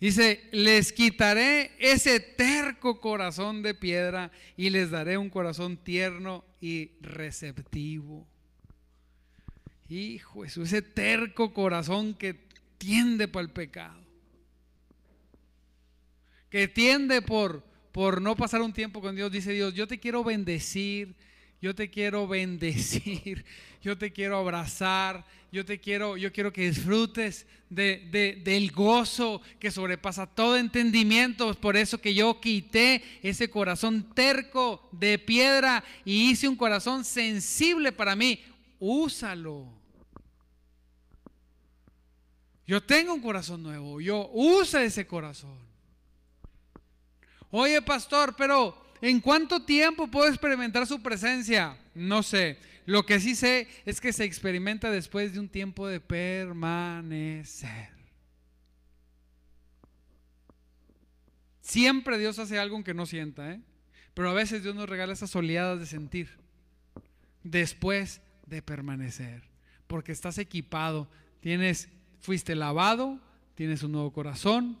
Dice, 0.00 0.48
les 0.52 0.94
quitaré 0.94 1.72
ese 1.78 2.20
terco 2.20 3.00
corazón 3.00 3.62
de 3.62 3.74
piedra 3.74 4.30
y 4.56 4.70
les 4.70 4.90
daré 4.90 5.18
un 5.18 5.28
corazón 5.28 5.76
tierno 5.76 6.42
y 6.58 6.92
receptivo. 7.02 8.26
Hijo, 9.90 10.44
ese 10.44 10.80
terco 10.80 11.52
corazón 11.52 12.14
que 12.14 12.34
tiende 12.78 13.28
para 13.28 13.42
el 13.42 13.50
pecado. 13.50 14.00
Que 16.48 16.66
tiende 16.66 17.20
por, 17.20 17.62
por 17.92 18.20
no 18.20 18.36
pasar 18.36 18.62
un 18.62 18.72
tiempo 18.72 19.00
con 19.00 19.16
Dios, 19.16 19.30
dice 19.32 19.52
Dios, 19.52 19.74
yo 19.74 19.86
te 19.86 19.98
quiero 19.98 20.22
bendecir, 20.22 21.14
yo 21.60 21.74
te 21.74 21.90
quiero 21.90 22.26
bendecir, 22.26 23.44
yo 23.82 23.98
te 23.98 24.12
quiero 24.12 24.38
abrazar, 24.38 25.24
yo 25.52 25.64
te 25.64 25.80
quiero, 25.80 26.16
yo 26.16 26.32
quiero 26.32 26.52
que 26.52 26.68
disfrutes 26.70 27.46
de, 27.68 28.40
del 28.44 28.70
gozo 28.70 29.42
que 29.58 29.70
sobrepasa 29.70 30.26
todo 30.26 30.56
entendimiento. 30.56 31.52
Por 31.54 31.76
eso 31.76 32.00
que 32.00 32.14
yo 32.14 32.40
quité 32.40 33.02
ese 33.22 33.50
corazón 33.50 34.14
terco 34.14 34.88
de 34.92 35.18
piedra 35.18 35.82
y 36.04 36.30
hice 36.30 36.48
un 36.48 36.56
corazón 36.56 37.04
sensible 37.04 37.90
para 37.90 38.14
mí. 38.14 38.40
Úsalo. 38.78 39.66
Yo 42.66 42.80
tengo 42.80 43.12
un 43.12 43.20
corazón 43.20 43.64
nuevo, 43.64 44.00
yo 44.00 44.30
usa 44.32 44.84
ese 44.84 45.04
corazón. 45.04 45.69
Oye, 47.50 47.82
pastor, 47.82 48.34
pero 48.36 48.76
¿en 49.00 49.20
cuánto 49.20 49.62
tiempo 49.64 50.08
puedo 50.08 50.28
experimentar 50.28 50.86
su 50.86 51.02
presencia? 51.02 51.76
No 51.94 52.22
sé. 52.22 52.58
Lo 52.86 53.04
que 53.04 53.20
sí 53.20 53.34
sé 53.34 53.68
es 53.84 54.00
que 54.00 54.12
se 54.12 54.24
experimenta 54.24 54.90
después 54.90 55.32
de 55.32 55.40
un 55.40 55.48
tiempo 55.48 55.86
de 55.86 56.00
permanecer. 56.00 57.90
Siempre 61.60 62.18
Dios 62.18 62.38
hace 62.38 62.58
algo 62.58 62.82
que 62.82 62.94
no 62.94 63.06
sienta, 63.06 63.52
¿eh? 63.52 63.60
pero 64.14 64.30
a 64.30 64.34
veces 64.34 64.62
Dios 64.62 64.74
nos 64.74 64.88
regala 64.88 65.12
esas 65.12 65.34
oleadas 65.36 65.78
de 65.78 65.86
sentir 65.86 66.30
después 67.44 68.20
de 68.46 68.60
permanecer, 68.60 69.42
porque 69.86 70.12
estás 70.12 70.38
equipado, 70.38 71.08
tienes, 71.40 71.88
fuiste 72.20 72.56
lavado, 72.56 73.20
tienes 73.54 73.82
un 73.82 73.92
nuevo 73.92 74.12
corazón, 74.12 74.78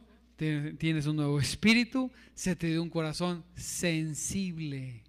tienes 0.78 1.06
un 1.06 1.16
nuevo 1.16 1.38
espíritu, 1.38 2.10
se 2.34 2.56
te 2.56 2.68
dio 2.68 2.82
un 2.82 2.88
corazón 2.88 3.44
sensible 3.56 5.02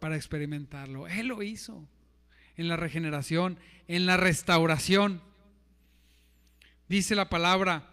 para 0.00 0.16
experimentarlo. 0.16 1.06
Él 1.06 1.28
lo 1.28 1.42
hizo 1.44 1.86
en 2.56 2.66
la 2.66 2.76
regeneración, 2.76 3.58
en 3.86 4.06
la 4.06 4.16
restauración. 4.16 5.22
Dice 6.88 7.14
la 7.14 7.28
palabra, 7.28 7.88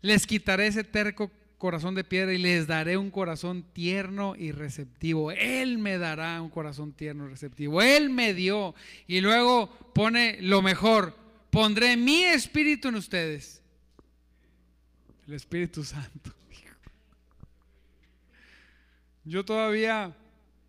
les 0.00 0.26
quitaré 0.26 0.68
ese 0.68 0.84
terco 0.84 1.30
corazón 1.58 1.94
de 1.94 2.04
piedra 2.04 2.32
y 2.32 2.38
les 2.38 2.66
daré 2.66 2.96
un 2.96 3.10
corazón 3.10 3.64
tierno 3.74 4.36
y 4.36 4.50
receptivo. 4.52 5.30
Él 5.30 5.76
me 5.76 5.98
dará 5.98 6.40
un 6.40 6.48
corazón 6.48 6.92
tierno 6.92 7.26
y 7.26 7.30
receptivo. 7.30 7.82
Él 7.82 8.08
me 8.08 8.32
dio. 8.32 8.74
Y 9.06 9.20
luego 9.20 9.70
pone 9.94 10.38
lo 10.40 10.62
mejor, 10.62 11.14
pondré 11.50 11.98
mi 11.98 12.24
espíritu 12.24 12.88
en 12.88 12.94
ustedes 12.94 13.63
el 15.26 15.34
Espíritu 15.34 15.84
Santo. 15.84 16.32
Yo 19.24 19.44
todavía 19.44 20.14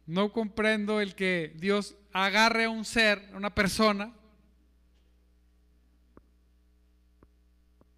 no 0.08 0.32
comprendo 0.32 1.02
el 1.02 1.16
que 1.16 1.54
Dios 1.58 1.96
agarre 2.14 2.66
a 2.66 2.70
un 2.70 2.86
ser, 2.86 3.30
a 3.34 3.38
una 3.38 3.54
persona, 3.54 4.14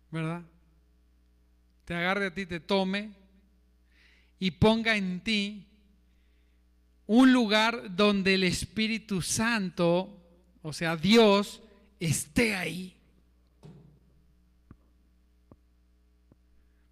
¿verdad? 0.09 0.41
Te 1.85 1.93
agarre 1.93 2.27
a 2.27 2.33
ti, 2.33 2.45
te 2.45 2.59
tome 2.59 3.11
y 4.39 4.51
ponga 4.51 4.97
en 4.97 5.21
ti 5.21 5.67
un 7.05 7.31
lugar 7.31 7.95
donde 7.95 8.33
el 8.33 8.43
Espíritu 8.43 9.21
Santo, 9.21 10.19
o 10.63 10.73
sea, 10.73 10.97
Dios, 10.97 11.61
esté 11.99 12.55
ahí. 12.55 12.96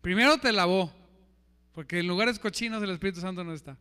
Primero 0.05 0.37
te 0.37 0.51
lavó, 0.51 0.93
porque 1.73 1.97
en 1.97 2.07
lugares 2.07 2.37
cochinos 2.37 2.83
el 2.83 2.91
Espíritu 2.91 3.21
Santo 3.21 3.43
no 3.43 3.53
está. 3.53 3.75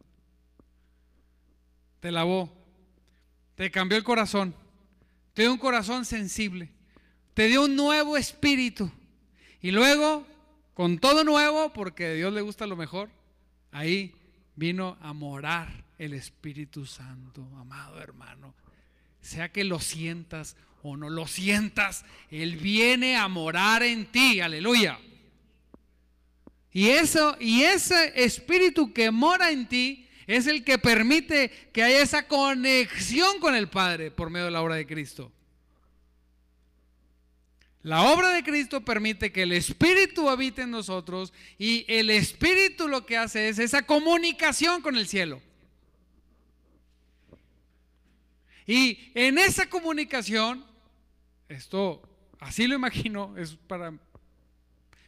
Te 2.00 2.10
lavó, 2.10 2.50
te 3.56 3.70
cambió 3.70 3.98
el 3.98 4.04
corazón, 4.04 4.54
te 5.34 5.42
dio 5.42 5.52
un 5.52 5.58
corazón 5.58 6.06
sensible, 6.06 6.70
te 7.34 7.48
dio 7.48 7.66
un 7.66 7.76
nuevo 7.76 8.16
espíritu. 8.16 8.90
Y 9.60 9.70
luego, 9.70 10.26
con 10.72 10.98
todo 10.98 11.24
nuevo, 11.24 11.74
porque 11.74 12.06
a 12.06 12.12
Dios 12.14 12.32
le 12.32 12.40
gusta 12.40 12.66
lo 12.66 12.76
mejor, 12.76 13.10
ahí 13.70 14.14
vino 14.56 14.96
a 15.02 15.12
morar 15.12 15.84
el 15.98 16.14
Espíritu 16.14 16.86
Santo, 16.86 17.46
amado 17.58 18.00
hermano. 18.00 18.54
Sea 19.20 19.52
que 19.52 19.62
lo 19.62 19.78
sientas 19.78 20.56
o 20.82 20.96
no 20.96 21.10
lo 21.10 21.26
sientas, 21.26 22.06
Él 22.30 22.56
viene 22.56 23.18
a 23.18 23.28
morar 23.28 23.82
en 23.82 24.06
ti, 24.06 24.40
aleluya. 24.40 24.98
Y 26.74 26.88
eso, 26.88 27.36
y 27.38 27.62
ese 27.62 28.12
espíritu 28.16 28.92
que 28.92 29.12
mora 29.12 29.52
en 29.52 29.68
ti 29.68 30.08
es 30.26 30.48
el 30.48 30.64
que 30.64 30.76
permite 30.76 31.50
que 31.72 31.84
haya 31.84 32.02
esa 32.02 32.26
conexión 32.26 33.38
con 33.38 33.54
el 33.54 33.68
Padre 33.68 34.10
por 34.10 34.28
medio 34.28 34.46
de 34.46 34.50
la 34.50 34.60
obra 34.60 34.74
de 34.74 34.84
Cristo. 34.84 35.30
La 37.84 38.02
obra 38.10 38.30
de 38.30 38.42
Cristo 38.42 38.84
permite 38.84 39.30
que 39.30 39.42
el 39.42 39.52
Espíritu 39.52 40.28
habite 40.28 40.62
en 40.62 40.72
nosotros 40.72 41.32
y 41.58 41.84
el 41.86 42.10
Espíritu 42.10 42.88
lo 42.88 43.06
que 43.06 43.18
hace 43.18 43.48
es 43.48 43.60
esa 43.60 43.82
comunicación 43.82 44.82
con 44.82 44.96
el 44.96 45.06
cielo. 45.06 45.40
Y 48.66 49.12
en 49.14 49.38
esa 49.38 49.70
comunicación, 49.70 50.64
esto 51.48 52.02
así 52.40 52.66
lo 52.66 52.74
imagino, 52.74 53.36
es 53.36 53.54
para 53.54 53.92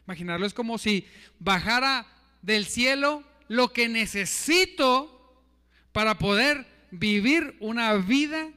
imaginarlo, 0.07 0.45
es 0.45 0.53
como 0.53 0.77
si 0.77 1.05
bajara 1.39 2.07
del 2.41 2.65
cielo 2.65 3.23
lo 3.47 3.73
que 3.73 3.89
necesito 3.89 5.13
para 5.91 6.17
poder 6.17 6.65
vivir 6.91 7.57
una 7.59 7.93
vida 7.95 8.49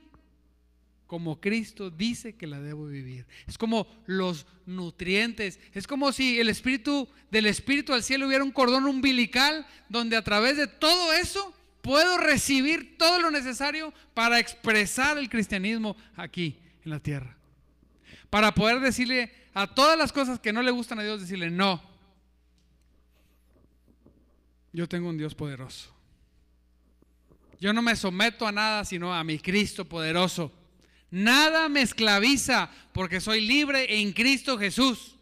como 1.11 1.41
Cristo 1.41 1.91
dice 1.91 2.37
que 2.37 2.47
la 2.47 2.61
debo 2.61 2.87
vivir. 2.87 3.27
Es 3.49 3.59
como 3.59 3.89
los 4.07 4.47
nutrientes. 4.65 5.59
Es 5.75 5.89
como 5.89 6.13
si 6.13 6.39
el 6.39 6.49
espíritu 6.49 7.09
del 7.33 7.47
espíritu 7.47 7.93
al 7.93 8.05
cielo 8.05 8.29
hubiera 8.29 8.45
un 8.45 8.53
cordón 8.53 8.85
umbilical 8.85 9.67
donde 9.89 10.17
a 10.17 10.23
través 10.23 10.57
de 10.57 10.69
todo 10.69 11.13
eso 11.15 11.53
puedo 11.83 12.17
recibir 12.17 12.97
todo 12.97 13.19
lo 13.21 13.33
necesario 13.33 13.93
para 14.15 14.39
expresar 14.39 15.19
el 15.19 15.29
cristianismo 15.29 15.97
aquí 16.15 16.57
en 16.85 16.91
la 16.93 17.01
tierra. 17.01 17.37
Para 18.31 18.55
poder 18.55 18.79
decirle 18.79 19.33
a 19.55 19.67
todas 19.67 19.99
las 19.99 20.13
cosas 20.13 20.39
que 20.39 20.53
no 20.53 20.63
le 20.63 20.71
gustan 20.71 20.99
a 20.99 21.03
Dios, 21.03 21.21
decirle 21.21 21.51
no. 21.51 21.83
Yo 24.73 24.89
tengo 24.89 25.09
un 25.09 25.19
Dios 25.19 25.35
poderoso. 25.35 25.91
Yo 27.61 27.73
no 27.73 27.83
me 27.83 27.97
someto 27.97 28.47
a 28.47 28.53
nada 28.53 28.85
sino 28.85 29.15
a 29.15 29.23
mi 29.23 29.39
Cristo 29.39 29.85
poderoso 29.85 30.53
Nada 31.11 31.69
me 31.69 31.83
esclaviza 31.83 32.71
porque 32.93 33.21
soy 33.21 33.41
libre 33.41 34.01
en 34.01 34.13
Cristo 34.13 34.59
Jesús. 34.59 35.17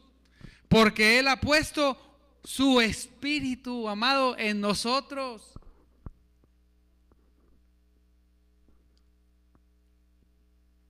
Porque 0.69 1.19
Él 1.19 1.29
ha 1.29 1.41
puesto 1.41 1.99
su 2.45 2.81
espíritu, 2.81 3.89
amado, 3.89 4.37
en 4.39 4.61
nosotros. 4.61 5.53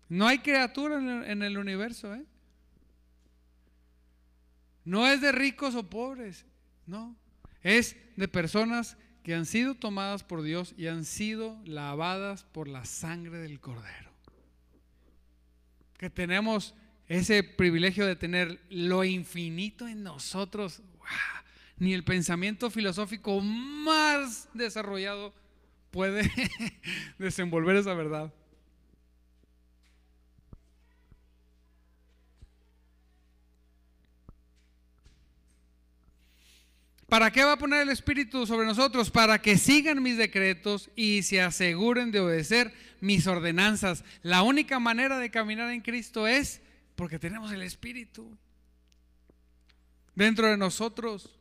No 0.08 0.26
hay 0.26 0.38
criatura 0.38 0.96
en 1.30 1.42
el, 1.42 1.58
universo, 1.58 2.12
¿eh? 2.14 2.24
No 4.88 5.06
es 5.06 5.20
de 5.20 5.32
ricos 5.32 5.74
o 5.74 5.88
pobres, 5.88 6.46
no. 6.86 7.16
Es 7.62 7.96
de 8.16 8.28
personas 8.28 8.96
que 9.22 9.34
han 9.34 9.46
sido 9.46 9.74
tomadas 9.74 10.24
por 10.24 10.42
Dios 10.42 10.74
y 10.76 10.86
han 10.86 11.04
sido 11.04 11.60
lavadas 11.64 12.44
por 12.44 12.68
la 12.68 12.84
sangre 12.84 13.38
del 13.38 13.60
Cordero 13.60 14.08
que 15.98 16.08
tenemos 16.08 16.74
ese 17.08 17.42
privilegio 17.42 18.06
de 18.06 18.16
tener 18.16 18.60
lo 18.70 19.04
infinito 19.04 19.86
en 19.86 20.02
nosotros. 20.04 20.80
Ni 21.76 21.92
el 21.92 22.04
pensamiento 22.04 22.70
filosófico 22.70 23.40
más 23.40 24.48
desarrollado 24.54 25.34
puede 25.90 26.30
desenvolver 27.18 27.76
esa 27.76 27.94
verdad. 27.94 28.32
¿Para 37.08 37.30
qué 37.30 37.42
va 37.42 37.52
a 37.52 37.58
poner 37.58 37.80
el 37.80 37.88
Espíritu 37.88 38.46
sobre 38.46 38.66
nosotros? 38.66 39.10
Para 39.10 39.40
que 39.40 39.56
sigan 39.56 40.02
mis 40.02 40.18
decretos 40.18 40.90
y 40.94 41.22
se 41.22 41.40
aseguren 41.40 42.10
de 42.10 42.20
obedecer 42.20 42.74
mis 43.00 43.26
ordenanzas. 43.26 44.04
La 44.22 44.42
única 44.42 44.78
manera 44.78 45.18
de 45.18 45.30
caminar 45.30 45.70
en 45.70 45.80
Cristo 45.80 46.26
es 46.26 46.60
porque 46.96 47.18
tenemos 47.18 47.50
el 47.50 47.62
Espíritu 47.62 48.36
dentro 50.14 50.48
de 50.48 50.58
nosotros. 50.58 51.34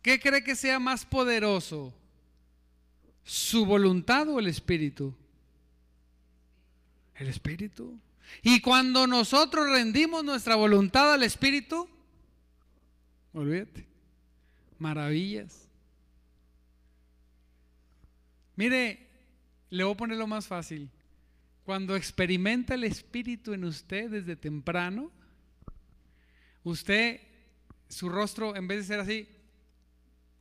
¿Qué 0.00 0.20
cree 0.20 0.44
que 0.44 0.54
sea 0.54 0.78
más 0.78 1.04
poderoso? 1.04 1.92
¿Su 3.24 3.66
voluntad 3.66 4.28
o 4.28 4.38
el 4.38 4.46
Espíritu? 4.46 5.12
El 7.16 7.26
Espíritu. 7.26 7.98
Y 8.42 8.60
cuando 8.60 9.08
nosotros 9.08 9.68
rendimos 9.70 10.22
nuestra 10.22 10.54
voluntad 10.54 11.12
al 11.12 11.24
Espíritu, 11.24 11.88
Olvídate. 13.32 13.86
Maravillas. 14.78 15.68
Mire, 18.56 19.08
le 19.70 19.84
voy 19.84 19.94
a 19.94 19.96
poner 19.96 20.18
lo 20.18 20.26
más 20.26 20.46
fácil. 20.46 20.90
Cuando 21.64 21.94
experimenta 21.94 22.74
el 22.74 22.84
Espíritu 22.84 23.52
en 23.52 23.64
usted 23.64 24.10
desde 24.10 24.36
temprano, 24.36 25.10
usted, 26.64 27.20
su 27.88 28.08
rostro, 28.08 28.56
en 28.56 28.66
vez 28.66 28.78
de 28.78 28.84
ser 28.84 29.00
así, 29.00 29.28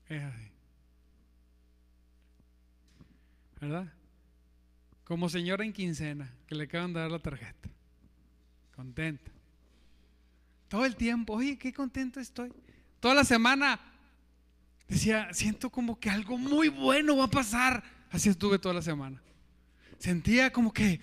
es 0.07 0.23
así. 0.23 0.51
¿Verdad? 3.61 3.93
Como 5.03 5.29
señora 5.29 5.63
en 5.63 5.73
quincena, 5.73 6.33
que 6.47 6.55
le 6.55 6.63
acaban 6.63 6.93
de 6.93 7.01
dar 7.01 7.11
la 7.11 7.19
tarjeta. 7.19 7.69
Contenta. 8.75 9.31
Todo 10.67 10.85
el 10.85 10.95
tiempo, 10.95 11.33
oye, 11.33 11.57
qué 11.57 11.73
contento 11.73 12.19
estoy. 12.19 12.51
Toda 12.99 13.13
la 13.13 13.23
semana 13.23 13.79
decía, 14.87 15.33
siento 15.33 15.69
como 15.69 15.99
que 15.99 16.09
algo 16.09 16.37
muy 16.37 16.67
bueno 16.67 17.17
va 17.17 17.25
a 17.25 17.29
pasar. 17.29 17.83
Así 18.11 18.29
estuve 18.29 18.59
toda 18.59 18.75
la 18.75 18.81
semana. 18.81 19.21
Sentía 19.99 20.51
como 20.51 20.73
que, 20.73 20.99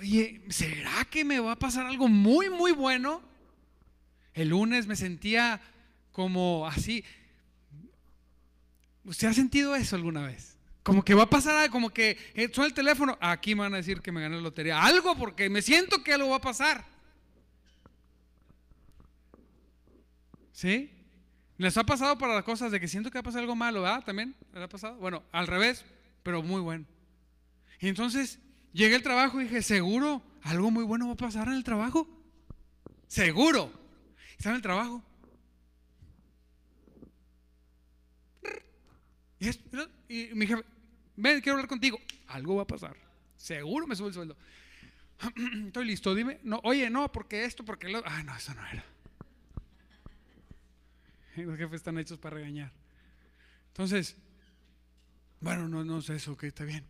oye, 0.00 0.42
¿será 0.48 1.04
que 1.04 1.24
me 1.24 1.38
va 1.40 1.52
a 1.52 1.58
pasar 1.58 1.86
algo 1.86 2.08
muy, 2.08 2.50
muy 2.50 2.72
bueno? 2.72 3.22
El 4.34 4.48
lunes 4.48 4.86
me 4.86 4.96
sentía 4.96 5.60
como 6.12 6.66
así. 6.66 7.04
¿Usted 9.04 9.28
ha 9.28 9.34
sentido 9.34 9.76
eso 9.76 9.96
alguna 9.96 10.22
vez? 10.26 10.56
Como 10.82 11.04
que 11.04 11.14
va 11.14 11.24
a 11.24 11.30
pasar 11.30 11.56
algo, 11.56 11.72
como 11.72 11.90
que 11.90 12.16
eh, 12.34 12.48
suena 12.52 12.68
el 12.68 12.74
teléfono, 12.74 13.18
aquí 13.20 13.54
me 13.54 13.62
van 13.62 13.74
a 13.74 13.78
decir 13.78 14.00
que 14.00 14.12
me 14.12 14.20
gané 14.20 14.36
la 14.36 14.42
lotería. 14.42 14.82
Algo 14.82 15.16
porque 15.16 15.50
me 15.50 15.62
siento 15.62 16.02
que 16.02 16.12
algo 16.12 16.30
va 16.30 16.36
a 16.36 16.40
pasar. 16.40 16.84
¿Sí? 20.52 20.95
¿Les 21.58 21.76
ha 21.76 21.84
pasado 21.84 22.18
para 22.18 22.34
las 22.34 22.44
cosas 22.44 22.70
de 22.70 22.80
que 22.80 22.88
siento 22.88 23.10
que 23.10 23.16
va 23.16 23.20
a 23.20 23.24
pasar 23.24 23.40
algo 23.40 23.56
malo, 23.56 23.82
¿verdad? 23.82 24.04
¿También 24.04 24.34
les 24.52 24.62
ha 24.62 24.68
pasado? 24.68 24.96
Bueno, 24.96 25.22
al 25.32 25.46
revés, 25.46 25.84
pero 26.22 26.42
muy 26.42 26.60
bueno. 26.60 26.84
Y 27.80 27.88
entonces 27.88 28.38
llegué 28.72 28.96
al 28.96 29.02
trabajo 29.02 29.40
y 29.40 29.44
dije, 29.44 29.62
¿seguro 29.62 30.22
algo 30.42 30.70
muy 30.70 30.84
bueno 30.84 31.06
va 31.06 31.14
a 31.14 31.16
pasar 31.16 31.48
en 31.48 31.54
el 31.54 31.64
trabajo? 31.64 32.06
Seguro. 33.06 33.72
Estaba 34.36 34.52
en 34.52 34.56
el 34.56 34.62
trabajo. 34.62 35.02
Y, 40.08 40.30
mi 40.34 40.46
jefe, 40.46 40.64
ven, 41.16 41.40
quiero 41.40 41.52
hablar 41.52 41.68
contigo. 41.68 41.98
Algo 42.28 42.56
va 42.56 42.62
a 42.62 42.66
pasar. 42.66 42.96
Seguro 43.36 43.86
me 43.86 43.96
sube 43.96 44.08
el 44.08 44.14
sueldo. 44.14 44.36
Estoy 45.66 45.86
listo, 45.86 46.14
dime. 46.14 46.38
No, 46.42 46.60
oye, 46.64 46.90
no, 46.90 47.10
porque 47.12 47.44
esto, 47.44 47.64
porque 47.64 47.88
lo. 47.88 48.02
Ah, 48.04 48.22
no, 48.22 48.36
eso 48.36 48.54
no 48.54 48.66
era. 48.66 48.84
Los 51.44 51.58
jefes 51.58 51.76
están 51.76 51.98
hechos 51.98 52.18
para 52.18 52.36
regañar. 52.36 52.72
Entonces, 53.68 54.16
bueno, 55.40 55.68
no, 55.68 55.84
no 55.84 56.00
sé 56.00 56.16
eso, 56.16 56.36
que 56.36 56.46
está 56.46 56.64
bien. 56.64 56.84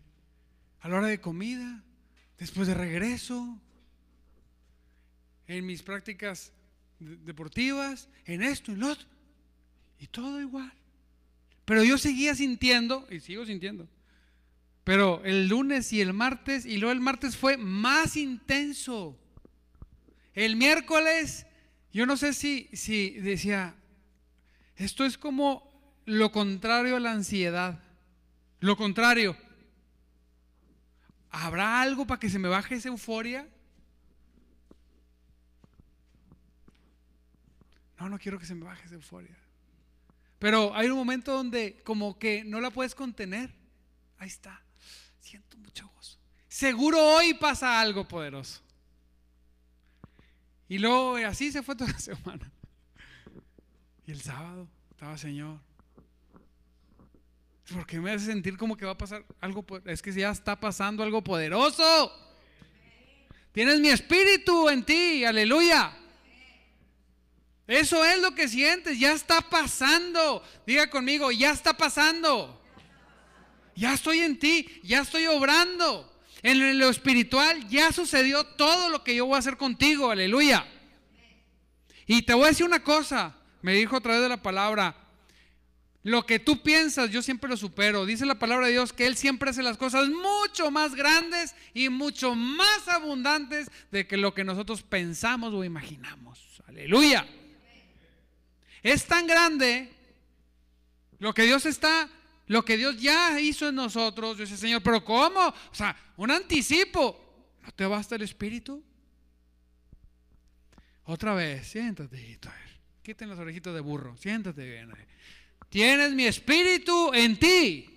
A 0.81 0.89
la 0.89 0.99
hora 0.99 1.07
de 1.09 1.21
comida, 1.21 1.83
después 2.39 2.69
de 2.69 2.75
regreso, 2.75 3.61
en 5.49 5.67
mis 5.67 5.83
prácticas 5.83 6.53
deportivas, 6.99 8.09
en 8.25 8.43
esto, 8.43 8.73
en 8.73 8.81
lo 8.81 8.93
otro, 8.93 9.07
y 9.99 10.07
todo 10.07 10.41
igual. 10.41 10.73
Pero 11.65 11.83
yo 11.83 11.99
seguía 11.99 12.35
sintiendo, 12.35 13.07
y 13.11 13.21
sigo 13.21 13.45
sintiendo, 13.45 13.89
pero 14.85 15.25
el 15.25 15.49
lunes 15.49 15.93
y 15.93 16.01
el 16.01 16.13
martes, 16.13 16.65
y 16.65 16.77
luego 16.77 16.93
el 16.93 17.01
martes 17.01 17.37
fue 17.37 17.57
más 17.57 18.17
intenso. 18.17 19.19
El 20.33 20.55
miércoles, 20.55 21.47
yo 21.93 22.07
no 22.07 22.17
sé 22.17 22.33
si, 22.33 22.69
si 22.73 23.11
decía, 23.19 23.75
esto 24.77 25.05
es 25.05 25.17
como 25.19 26.01
lo 26.05 26.31
contrario 26.33 26.97
a 26.97 27.01
la 27.01 27.13
ansiedad. 27.13 27.83
Lo 28.61 28.77
contrario. 28.77 29.37
¿Habrá 31.31 31.81
algo 31.81 32.07
para 32.07 32.21
que 32.21 32.31
se 32.31 32.39
me 32.39 32.49
baje 32.49 32.77
esa 32.77 32.89
euforia? 32.89 33.49
No, 37.99 38.09
no 38.09 38.19
quiero 38.19 38.39
que 38.39 38.47
se 38.47 38.55
me 38.55 38.65
baje 38.65 38.87
esa 38.87 38.95
euforia. 38.95 39.37
Pero 40.39 40.75
hay 40.75 40.89
un 40.89 40.97
momento 40.97 41.33
donde 41.33 41.83
como 41.83 42.19
que 42.19 42.45
no 42.45 42.61
la 42.61 42.71
puedes 42.71 42.95
contener. 42.95 43.55
Ahí 44.19 44.29
está. 44.29 44.63
Siento 45.21 45.57
mucho 45.59 45.89
gozo. 45.95 46.19
Seguro 46.49 47.03
hoy 47.03 47.35
pasa 47.35 47.81
algo 47.81 48.07
poderoso. 48.07 48.61
Y 50.69 50.79
luego 50.79 51.17
así 51.17 51.53
se 51.53 51.63
fue 51.63 51.77
toda 51.77 51.93
la 51.93 51.99
semana. 51.99 52.53
Y 54.07 54.13
el 54.13 54.21
sábado 54.21 54.69
estaba 54.91 55.19
Señor. 55.19 55.59
Porque 57.73 57.99
me 57.99 58.13
hace 58.13 58.27
sentir 58.27 58.57
como 58.57 58.77
que 58.77 58.85
va 58.85 58.93
a 58.93 58.99
pasar 58.99 59.25
algo. 59.41 59.65
Es 59.85 60.01
que 60.01 60.13
ya 60.13 60.31
está 60.31 60.59
pasando 60.59 61.03
algo 61.03 61.23
poderoso. 61.23 62.13
Tienes 63.53 63.81
mi 63.81 63.89
espíritu 63.89 64.69
en 64.69 64.85
ti, 64.85 65.25
aleluya. 65.25 65.97
Eso 67.67 68.05
es 68.05 68.21
lo 68.21 68.35
que 68.35 68.49
sientes, 68.49 68.99
ya 68.99 69.13
está 69.13 69.41
pasando. 69.41 70.43
Diga 70.67 70.89
conmigo, 70.89 71.33
ya 71.33 71.51
está 71.51 71.77
pasando. 71.77 72.63
Ya 73.75 73.95
estoy 73.95 74.21
en 74.21 74.39
ti, 74.39 74.81
ya 74.85 75.01
estoy 75.01 75.27
obrando. 75.27 76.13
En 76.43 76.79
lo 76.79 76.89
espiritual 76.89 77.69
ya 77.69 77.93
sucedió 77.93 78.45
todo 78.45 78.89
lo 78.89 79.03
que 79.03 79.17
yo 79.17 79.27
voy 79.27 79.35
a 79.35 79.41
hacer 79.41 79.57
contigo, 79.57 80.11
aleluya. 80.11 80.65
Y 82.07 82.23
te 82.23 82.35
voy 82.35 82.45
a 82.45 82.49
decir 82.49 82.65
una 82.65 82.85
cosa, 82.85 83.36
me 83.67 83.75
dijo 83.75 83.97
a 83.97 84.01
través 84.01 84.23
de 84.23 84.29
la 84.29 84.41
palabra, 84.41 84.95
lo 86.05 86.25
que 86.25 86.39
tú 86.39 86.63
piensas, 86.63 87.11
yo 87.11 87.21
siempre 87.21 87.51
lo 87.51 87.57
supero. 87.57 88.07
Dice 88.07 88.25
la 88.25 88.39
palabra 88.39 88.67
de 88.67 88.75
Dios 88.75 88.93
que 88.93 89.09
Él 89.09 89.17
siempre 89.17 89.51
hace 89.51 89.61
las 89.61 89.77
cosas 89.77 90.09
mucho 90.09 90.71
más 90.71 90.95
grandes 90.95 91.53
y 91.75 91.89
mucho 91.89 92.37
más 92.37 92.87
abundantes 92.87 93.69
de 93.91 94.07
que 94.07 94.19
lo 94.19 94.35
que 94.35 94.45
nosotros 94.45 94.85
pensamos 94.85 95.53
o 95.53 95.65
imaginamos. 95.65 96.63
Aleluya. 96.69 97.27
Es 98.85 99.05
tan 99.05 99.27
grande 99.27 99.93
lo 101.19 101.35
que 101.35 101.43
Dios 101.43 101.67
está, 101.67 102.09
lo 102.47 102.65
que 102.65 102.77
Dios 102.77 103.01
ya 103.01 103.41
hizo 103.41 103.71
en 103.71 103.75
nosotros. 103.75 104.39
Yo 104.39 104.45
dice, 104.45 104.57
Señor, 104.57 104.81
pero 104.85 105.05
¿cómo? 105.05 105.41
O 105.41 105.75
sea, 105.75 105.97
un 106.19 106.31
anticipo. 106.31 107.59
¿No 107.65 107.73
te 107.73 107.85
basta 107.85 108.15
el 108.15 108.23
Espíritu? 108.23 108.81
Otra 111.03 111.35
vez, 111.35 111.67
siéntate. 111.67 112.39
Quiten 113.07 113.29
los 113.29 113.39
orejitos 113.39 113.73
de 113.73 113.81
burro. 113.81 114.17
Siéntate 114.17 114.69
bien. 114.69 114.91
Tienes 115.69 116.13
mi 116.13 116.25
espíritu 116.25 117.15
en 117.15 117.39
ti. 117.39 117.89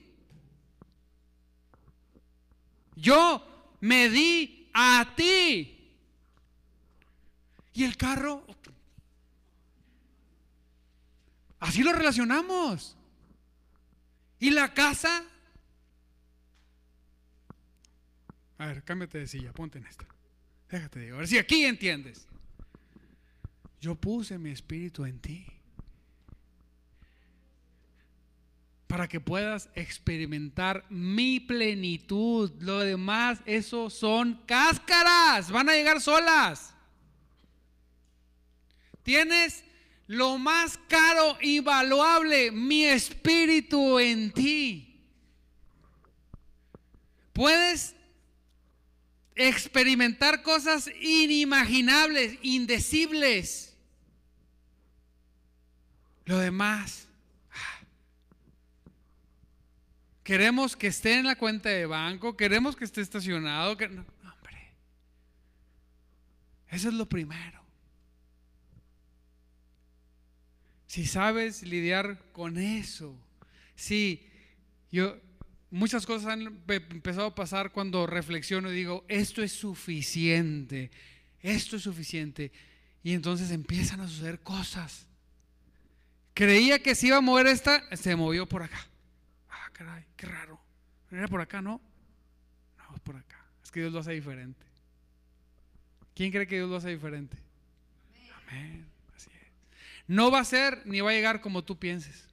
Yo 2.96 3.76
me 3.82 4.08
di 4.08 4.70
a 4.72 5.16
ti. 5.18 5.96
Y 7.74 7.84
el 7.84 7.98
carro, 7.98 8.46
así 11.60 11.82
lo 11.82 11.92
relacionamos. 11.92 12.96
Y 14.40 14.52
la 14.52 14.76
casa, 14.76 15.24
a 18.60 18.66
ver, 18.68 18.84
cámbiate 18.84 19.18
de 19.18 19.28
silla, 19.28 19.54
ponte 19.54 19.80
en 19.80 19.88
esta. 19.88 20.06
Déjate 20.70 21.00
de, 21.00 21.10
a 21.10 21.16
ver 21.16 21.28
si 21.28 21.40
aquí 21.40 21.66
entiendes. 21.66 22.29
Yo 23.82 23.96
puse 23.96 24.38
mi 24.38 24.52
espíritu 24.52 25.06
en 25.06 25.20
ti. 25.20 25.46
para 28.90 29.08
que 29.08 29.20
puedas 29.20 29.70
experimentar 29.76 30.84
mi 30.90 31.40
plenitud. 31.40 32.52
Lo 32.60 32.80
demás, 32.80 33.38
eso 33.46 33.88
son 33.92 34.42
cáscaras, 34.48 35.52
van 35.52 35.70
a 35.70 35.74
llegar 35.74 36.02
solas. 36.02 36.74
Tienes 39.04 39.64
lo 40.08 40.40
más 40.40 40.80
caro 40.88 41.38
y 41.40 41.60
valuable, 41.60 42.50
mi 42.50 42.86
espíritu 42.86 44.00
en 44.00 44.32
ti. 44.32 45.00
Puedes 47.32 47.96
experimentar 49.36 50.42
cosas 50.42 50.90
inimaginables, 51.00 52.40
indecibles. 52.42 53.69
Lo 56.30 56.38
demás 56.38 57.10
Queremos 60.30 60.76
que 60.76 60.86
esté 60.86 61.18
en 61.18 61.26
la 61.26 61.36
cuenta 61.36 61.70
de 61.70 61.88
banco, 61.88 62.38
queremos 62.38 62.76
que 62.76 62.86
esté 62.86 63.02
estacionado. 63.02 63.76
Que... 63.76 63.90
No, 63.90 64.06
hombre. 64.22 64.76
Eso 66.68 66.90
es 66.90 66.94
lo 66.94 67.10
primero. 67.10 67.60
Si 70.86 71.08
sabes 71.08 71.64
lidiar 71.64 72.32
con 72.32 72.60
eso, 72.60 73.20
si 73.76 74.24
yo 74.92 75.18
muchas 75.72 76.06
cosas 76.06 76.34
han 76.34 76.62
empezado 76.68 77.26
a 77.26 77.34
pasar 77.34 77.72
cuando 77.72 78.06
reflexiono 78.06 78.72
y 78.72 78.76
digo, 78.76 79.06
esto 79.08 79.42
es 79.42 79.52
suficiente, 79.52 80.92
esto 81.40 81.78
es 81.78 81.82
suficiente. 81.82 82.52
Y 83.02 83.14
entonces 83.14 83.50
empiezan 83.50 84.02
a 84.02 84.08
suceder 84.08 84.42
cosas. 84.42 85.08
Creía 86.40 86.80
que 86.80 86.96
se 86.96 87.08
iba 87.08 87.18
a 87.18 87.22
mover 87.22 87.48
esta, 87.48 87.84
se 87.98 88.16
movió 88.16 88.48
por 88.48 88.64
acá 88.64 88.90
caray, 89.80 90.04
qué 90.18 90.26
raro. 90.26 90.60
¿Era 91.10 91.28
por 91.28 91.40
acá, 91.40 91.62
no? 91.62 91.80
No, 92.78 92.96
es 92.96 93.02
por 93.02 93.16
acá. 93.16 93.46
Es 93.64 93.72
que 93.72 93.80
Dios 93.80 93.94
lo 93.94 94.00
hace 94.00 94.12
diferente. 94.12 94.66
¿Quién 96.14 96.32
cree 96.32 96.48
que 96.48 96.56
Dios 96.56 96.70
lo 96.70 96.76
hace 96.76 96.90
diferente? 96.90 97.38
Amén. 98.42 98.86
Así 99.16 99.30
es. 99.32 99.48
No 100.06 100.30
va 100.32 100.40
a 100.40 100.46
ser 100.46 100.82
ni 100.86 101.00
va 101.00 101.12
a 101.12 101.14
llegar 101.14 101.40
como 101.40 101.64
tú 101.64 101.80
pienses. 101.80 102.28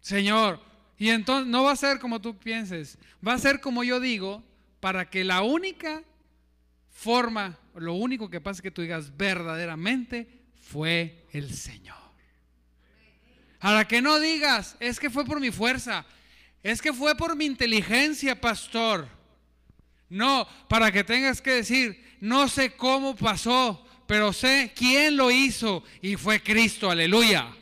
Señor, 0.00 0.60
y 0.98 1.08
entonces 1.08 1.48
no 1.48 1.64
va 1.64 1.72
a 1.72 1.76
ser 1.76 1.98
como 1.98 2.20
tú 2.20 2.38
pienses. 2.38 2.96
Va 3.26 3.32
a 3.32 3.38
ser 3.38 3.60
como 3.60 3.82
yo 3.82 3.98
digo, 3.98 4.44
para 4.78 5.10
que 5.10 5.24
la 5.24 5.42
única 5.42 6.04
forma, 6.90 7.58
lo 7.74 7.94
único 7.94 8.30
que 8.30 8.40
pasa 8.40 8.58
es 8.58 8.62
que 8.62 8.70
tú 8.70 8.82
digas 8.82 9.16
verdaderamente 9.16 10.33
fue 10.64 11.26
el 11.32 11.52
Señor. 11.54 11.96
Para 13.58 13.86
que 13.86 14.02
no 14.02 14.18
digas, 14.20 14.76
es 14.80 14.98
que 14.98 15.10
fue 15.10 15.24
por 15.24 15.40
mi 15.40 15.50
fuerza, 15.50 16.04
es 16.62 16.82
que 16.82 16.92
fue 16.92 17.14
por 17.14 17.36
mi 17.36 17.44
inteligencia, 17.44 18.40
pastor. 18.40 19.08
No, 20.08 20.46
para 20.68 20.92
que 20.92 21.04
tengas 21.04 21.40
que 21.40 21.52
decir, 21.52 22.16
no 22.20 22.48
sé 22.48 22.76
cómo 22.76 23.16
pasó, 23.16 23.86
pero 24.06 24.32
sé 24.32 24.72
quién 24.74 25.16
lo 25.16 25.30
hizo 25.30 25.82
y 26.02 26.16
fue 26.16 26.42
Cristo, 26.42 26.90
aleluya. 26.90 27.54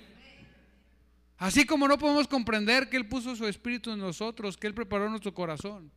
Así 1.38 1.64
como 1.64 1.88
no 1.88 1.98
podemos 1.98 2.28
comprender 2.28 2.88
que 2.88 2.96
Él 2.96 3.08
puso 3.08 3.34
su 3.34 3.46
espíritu 3.46 3.90
en 3.90 3.98
nosotros, 3.98 4.56
que 4.56 4.66
Él 4.66 4.74
preparó 4.74 5.08
nuestro 5.08 5.34
corazón. 5.34 5.90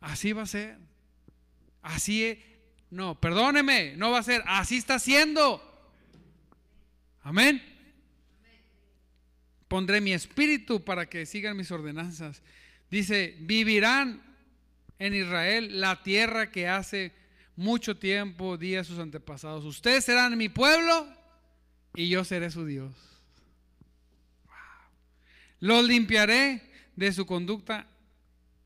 Así 0.00 0.32
va 0.32 0.42
a 0.42 0.46
ser. 0.46 0.78
Así, 1.82 2.42
no, 2.90 3.20
perdóneme, 3.20 3.94
no 3.96 4.10
va 4.10 4.18
a 4.18 4.22
ser, 4.22 4.42
así 4.46 4.76
está 4.76 4.98
siendo. 4.98 5.62
Amén. 7.22 7.62
Pondré 9.68 10.00
mi 10.00 10.12
espíritu 10.12 10.84
para 10.84 11.06
que 11.06 11.26
sigan 11.26 11.56
mis 11.56 11.70
ordenanzas. 11.70 12.42
Dice, 12.90 13.36
vivirán 13.40 14.22
en 14.98 15.14
Israel 15.14 15.80
la 15.80 16.02
tierra 16.02 16.50
que 16.52 16.68
hace 16.68 17.12
mucho 17.56 17.96
tiempo 17.96 18.56
di 18.56 18.76
a 18.76 18.84
sus 18.84 18.98
antepasados. 18.98 19.64
Ustedes 19.64 20.04
serán 20.04 20.36
mi 20.36 20.48
pueblo 20.48 21.08
y 21.94 22.08
yo 22.08 22.24
seré 22.24 22.50
su 22.50 22.64
Dios. 22.64 22.92
Los 25.58 25.84
limpiaré 25.84 26.62
de 26.94 27.12
su 27.12 27.26
conducta 27.26 27.86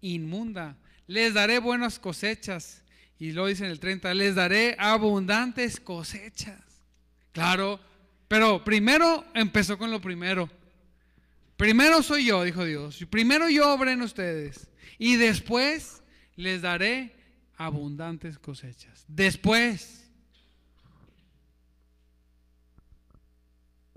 inmunda. 0.00 0.76
Les 1.06 1.34
daré 1.34 1.58
buenas 1.58 1.98
cosechas. 1.98 2.79
Y 3.20 3.32
lo 3.32 3.46
dice 3.46 3.66
en 3.66 3.70
el 3.70 3.78
30, 3.78 4.14
les 4.14 4.34
daré 4.34 4.74
abundantes 4.78 5.78
cosechas. 5.78 6.58
Claro, 7.32 7.78
pero 8.26 8.64
primero 8.64 9.26
empezó 9.34 9.76
con 9.76 9.90
lo 9.90 10.00
primero. 10.00 10.48
Primero 11.58 12.02
soy 12.02 12.24
yo, 12.24 12.42
dijo 12.42 12.64
Dios. 12.64 13.04
Primero 13.10 13.50
yo 13.50 13.74
obré 13.74 13.92
en 13.92 14.00
ustedes. 14.00 14.70
Y 14.98 15.16
después 15.16 16.02
les 16.34 16.62
daré 16.62 17.14
abundantes 17.58 18.38
cosechas. 18.38 19.04
Después. 19.06 20.10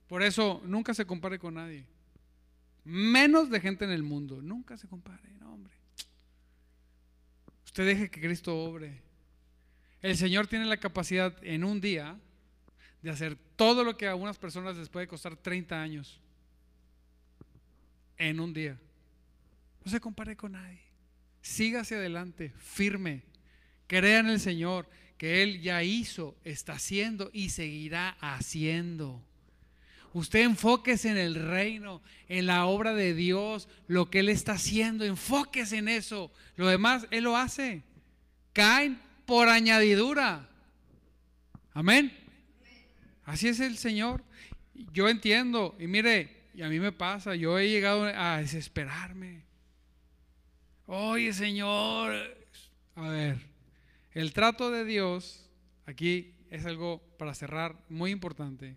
Por 0.07 0.21
eso 0.21 0.61
nunca 0.65 0.93
se 0.93 1.05
compare 1.05 1.39
con 1.39 1.53
nadie. 1.53 1.87
Menos 2.83 3.49
de 3.49 3.61
gente 3.61 3.85
en 3.85 3.91
el 3.91 4.03
mundo. 4.03 4.41
Nunca 4.41 4.75
se 4.75 4.89
compare, 4.89 5.31
no, 5.39 5.53
hombre. 5.53 5.73
Usted 7.63 7.85
deje 7.85 8.11
que 8.11 8.19
Cristo 8.19 8.53
obre. 8.61 9.12
El 10.03 10.17
Señor 10.17 10.47
tiene 10.47 10.65
la 10.65 10.77
capacidad 10.77 11.33
en 11.43 11.63
un 11.63 11.79
día 11.79 12.19
de 13.01 13.09
hacer 13.09 13.37
todo 13.55 13.85
lo 13.85 13.95
que 13.95 14.05
a 14.05 14.11
algunas 14.11 14.37
personas 14.37 14.75
les 14.75 14.89
puede 14.89 15.07
costar 15.07 15.37
30 15.37 15.81
años 15.81 16.19
en 18.17 18.41
un 18.41 18.53
día. 18.53 18.77
No 19.83 19.89
se 19.89 20.01
compare 20.01 20.35
con 20.35 20.51
nadie. 20.51 20.81
Siga 21.41 21.81
hacia 21.81 21.97
adelante, 21.97 22.51
firme. 22.57 23.23
Crea 23.87 24.19
en 24.19 24.27
el 24.27 24.41
Señor, 24.41 24.89
que 25.17 25.41
Él 25.41 25.61
ya 25.61 25.83
hizo, 25.83 26.35
está 26.43 26.73
haciendo 26.73 27.29
y 27.31 27.51
seguirá 27.51 28.17
haciendo. 28.19 29.23
Usted 30.11 30.41
enfóquese 30.41 31.11
en 31.11 31.17
el 31.17 31.35
reino, 31.35 32.01
en 32.27 32.45
la 32.45 32.65
obra 32.65 32.93
de 32.93 33.13
Dios, 33.13 33.69
lo 33.87 34.09
que 34.09 34.19
Él 34.19 34.27
está 34.27 34.53
haciendo, 34.53 35.05
enfóquese 35.05 35.77
en 35.77 35.87
eso. 35.87 36.29
Lo 36.57 36.67
demás 36.67 37.07
Él 37.09 37.23
lo 37.23 37.37
hace. 37.37 37.83
Caen 38.51 38.99
por 39.25 39.49
añadidura. 39.49 40.49
Amén. 41.73 42.11
Así 43.25 43.47
es 43.47 43.59
el 43.59 43.77
Señor. 43.77 44.23
Yo 44.91 45.09
entiendo, 45.09 45.75
y 45.79 45.87
mire, 45.87 46.43
y 46.53 46.61
a 46.61 46.69
mí 46.69 46.79
me 46.79 46.91
pasa, 46.91 47.35
yo 47.35 47.57
he 47.57 47.69
llegado 47.69 48.05
a 48.05 48.37
desesperarme. 48.37 49.43
Oye, 50.85 51.33
Señor, 51.33 52.13
a 52.95 53.09
ver, 53.09 53.37
el 54.11 54.33
trato 54.33 54.69
de 54.69 54.85
Dios, 54.85 55.49
aquí 55.85 56.33
es 56.49 56.65
algo 56.65 57.01
para 57.17 57.33
cerrar 57.33 57.75
muy 57.89 58.11
importante. 58.11 58.75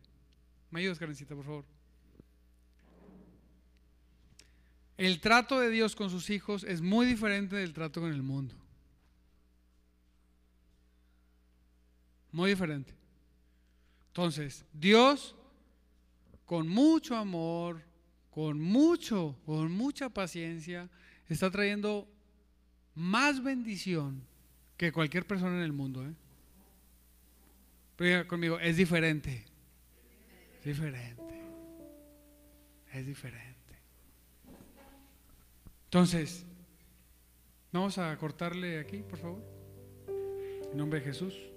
¿Me 0.71 0.81
ayudas, 0.81 0.99
Karencita, 0.99 1.35
por 1.35 1.45
favor? 1.45 1.65
El 4.97 5.21
trato 5.21 5.61
de 5.61 5.69
Dios 5.69 5.95
con 5.95 6.09
sus 6.09 6.31
hijos 6.31 6.65
es 6.65 6.81
muy 6.81 7.05
diferente 7.05 7.57
del 7.57 7.75
trato 7.75 8.01
con 8.01 8.13
el 8.13 8.23
mundo. 8.23 8.55
Muy 12.37 12.51
diferente. 12.51 12.93
Entonces, 14.09 14.67
Dios, 14.71 15.35
con 16.45 16.69
mucho 16.69 17.17
amor, 17.17 17.83
con 18.29 18.61
mucho, 18.61 19.39
con 19.47 19.73
mucha 19.73 20.11
paciencia, 20.11 20.91
está 21.31 21.51
trayendo 21.51 22.07
más 22.95 23.43
bendición 23.43 24.23
que 24.77 24.93
cualquier 24.93 25.27
persona 25.27 25.57
en 25.57 25.63
el 25.63 25.73
mundo. 25.73 26.05
¿eh? 26.05 26.13
Pero 27.97 28.29
conmigo, 28.29 28.61
es 28.61 28.77
diferente. 28.77 29.47
Es 30.59 30.65
diferente. 30.67 31.41
Es 32.93 33.07
diferente. 33.07 33.81
Entonces, 35.85 36.45
vamos 37.73 37.97
a 37.97 38.15
cortarle 38.19 38.79
aquí, 38.79 38.99
por 38.99 39.19
favor. 39.19 39.43
En 40.71 40.77
nombre 40.77 41.01
de 41.01 41.07
Jesús. 41.07 41.56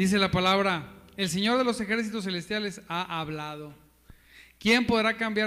Dice 0.00 0.16
la 0.16 0.30
palabra, 0.30 0.94
el 1.18 1.28
Señor 1.28 1.58
de 1.58 1.64
los 1.64 1.78
ejércitos 1.78 2.24
celestiales 2.24 2.80
ha 2.88 3.20
hablado. 3.20 3.74
¿Quién 4.58 4.86
podrá 4.86 5.18
cambiar 5.18 5.46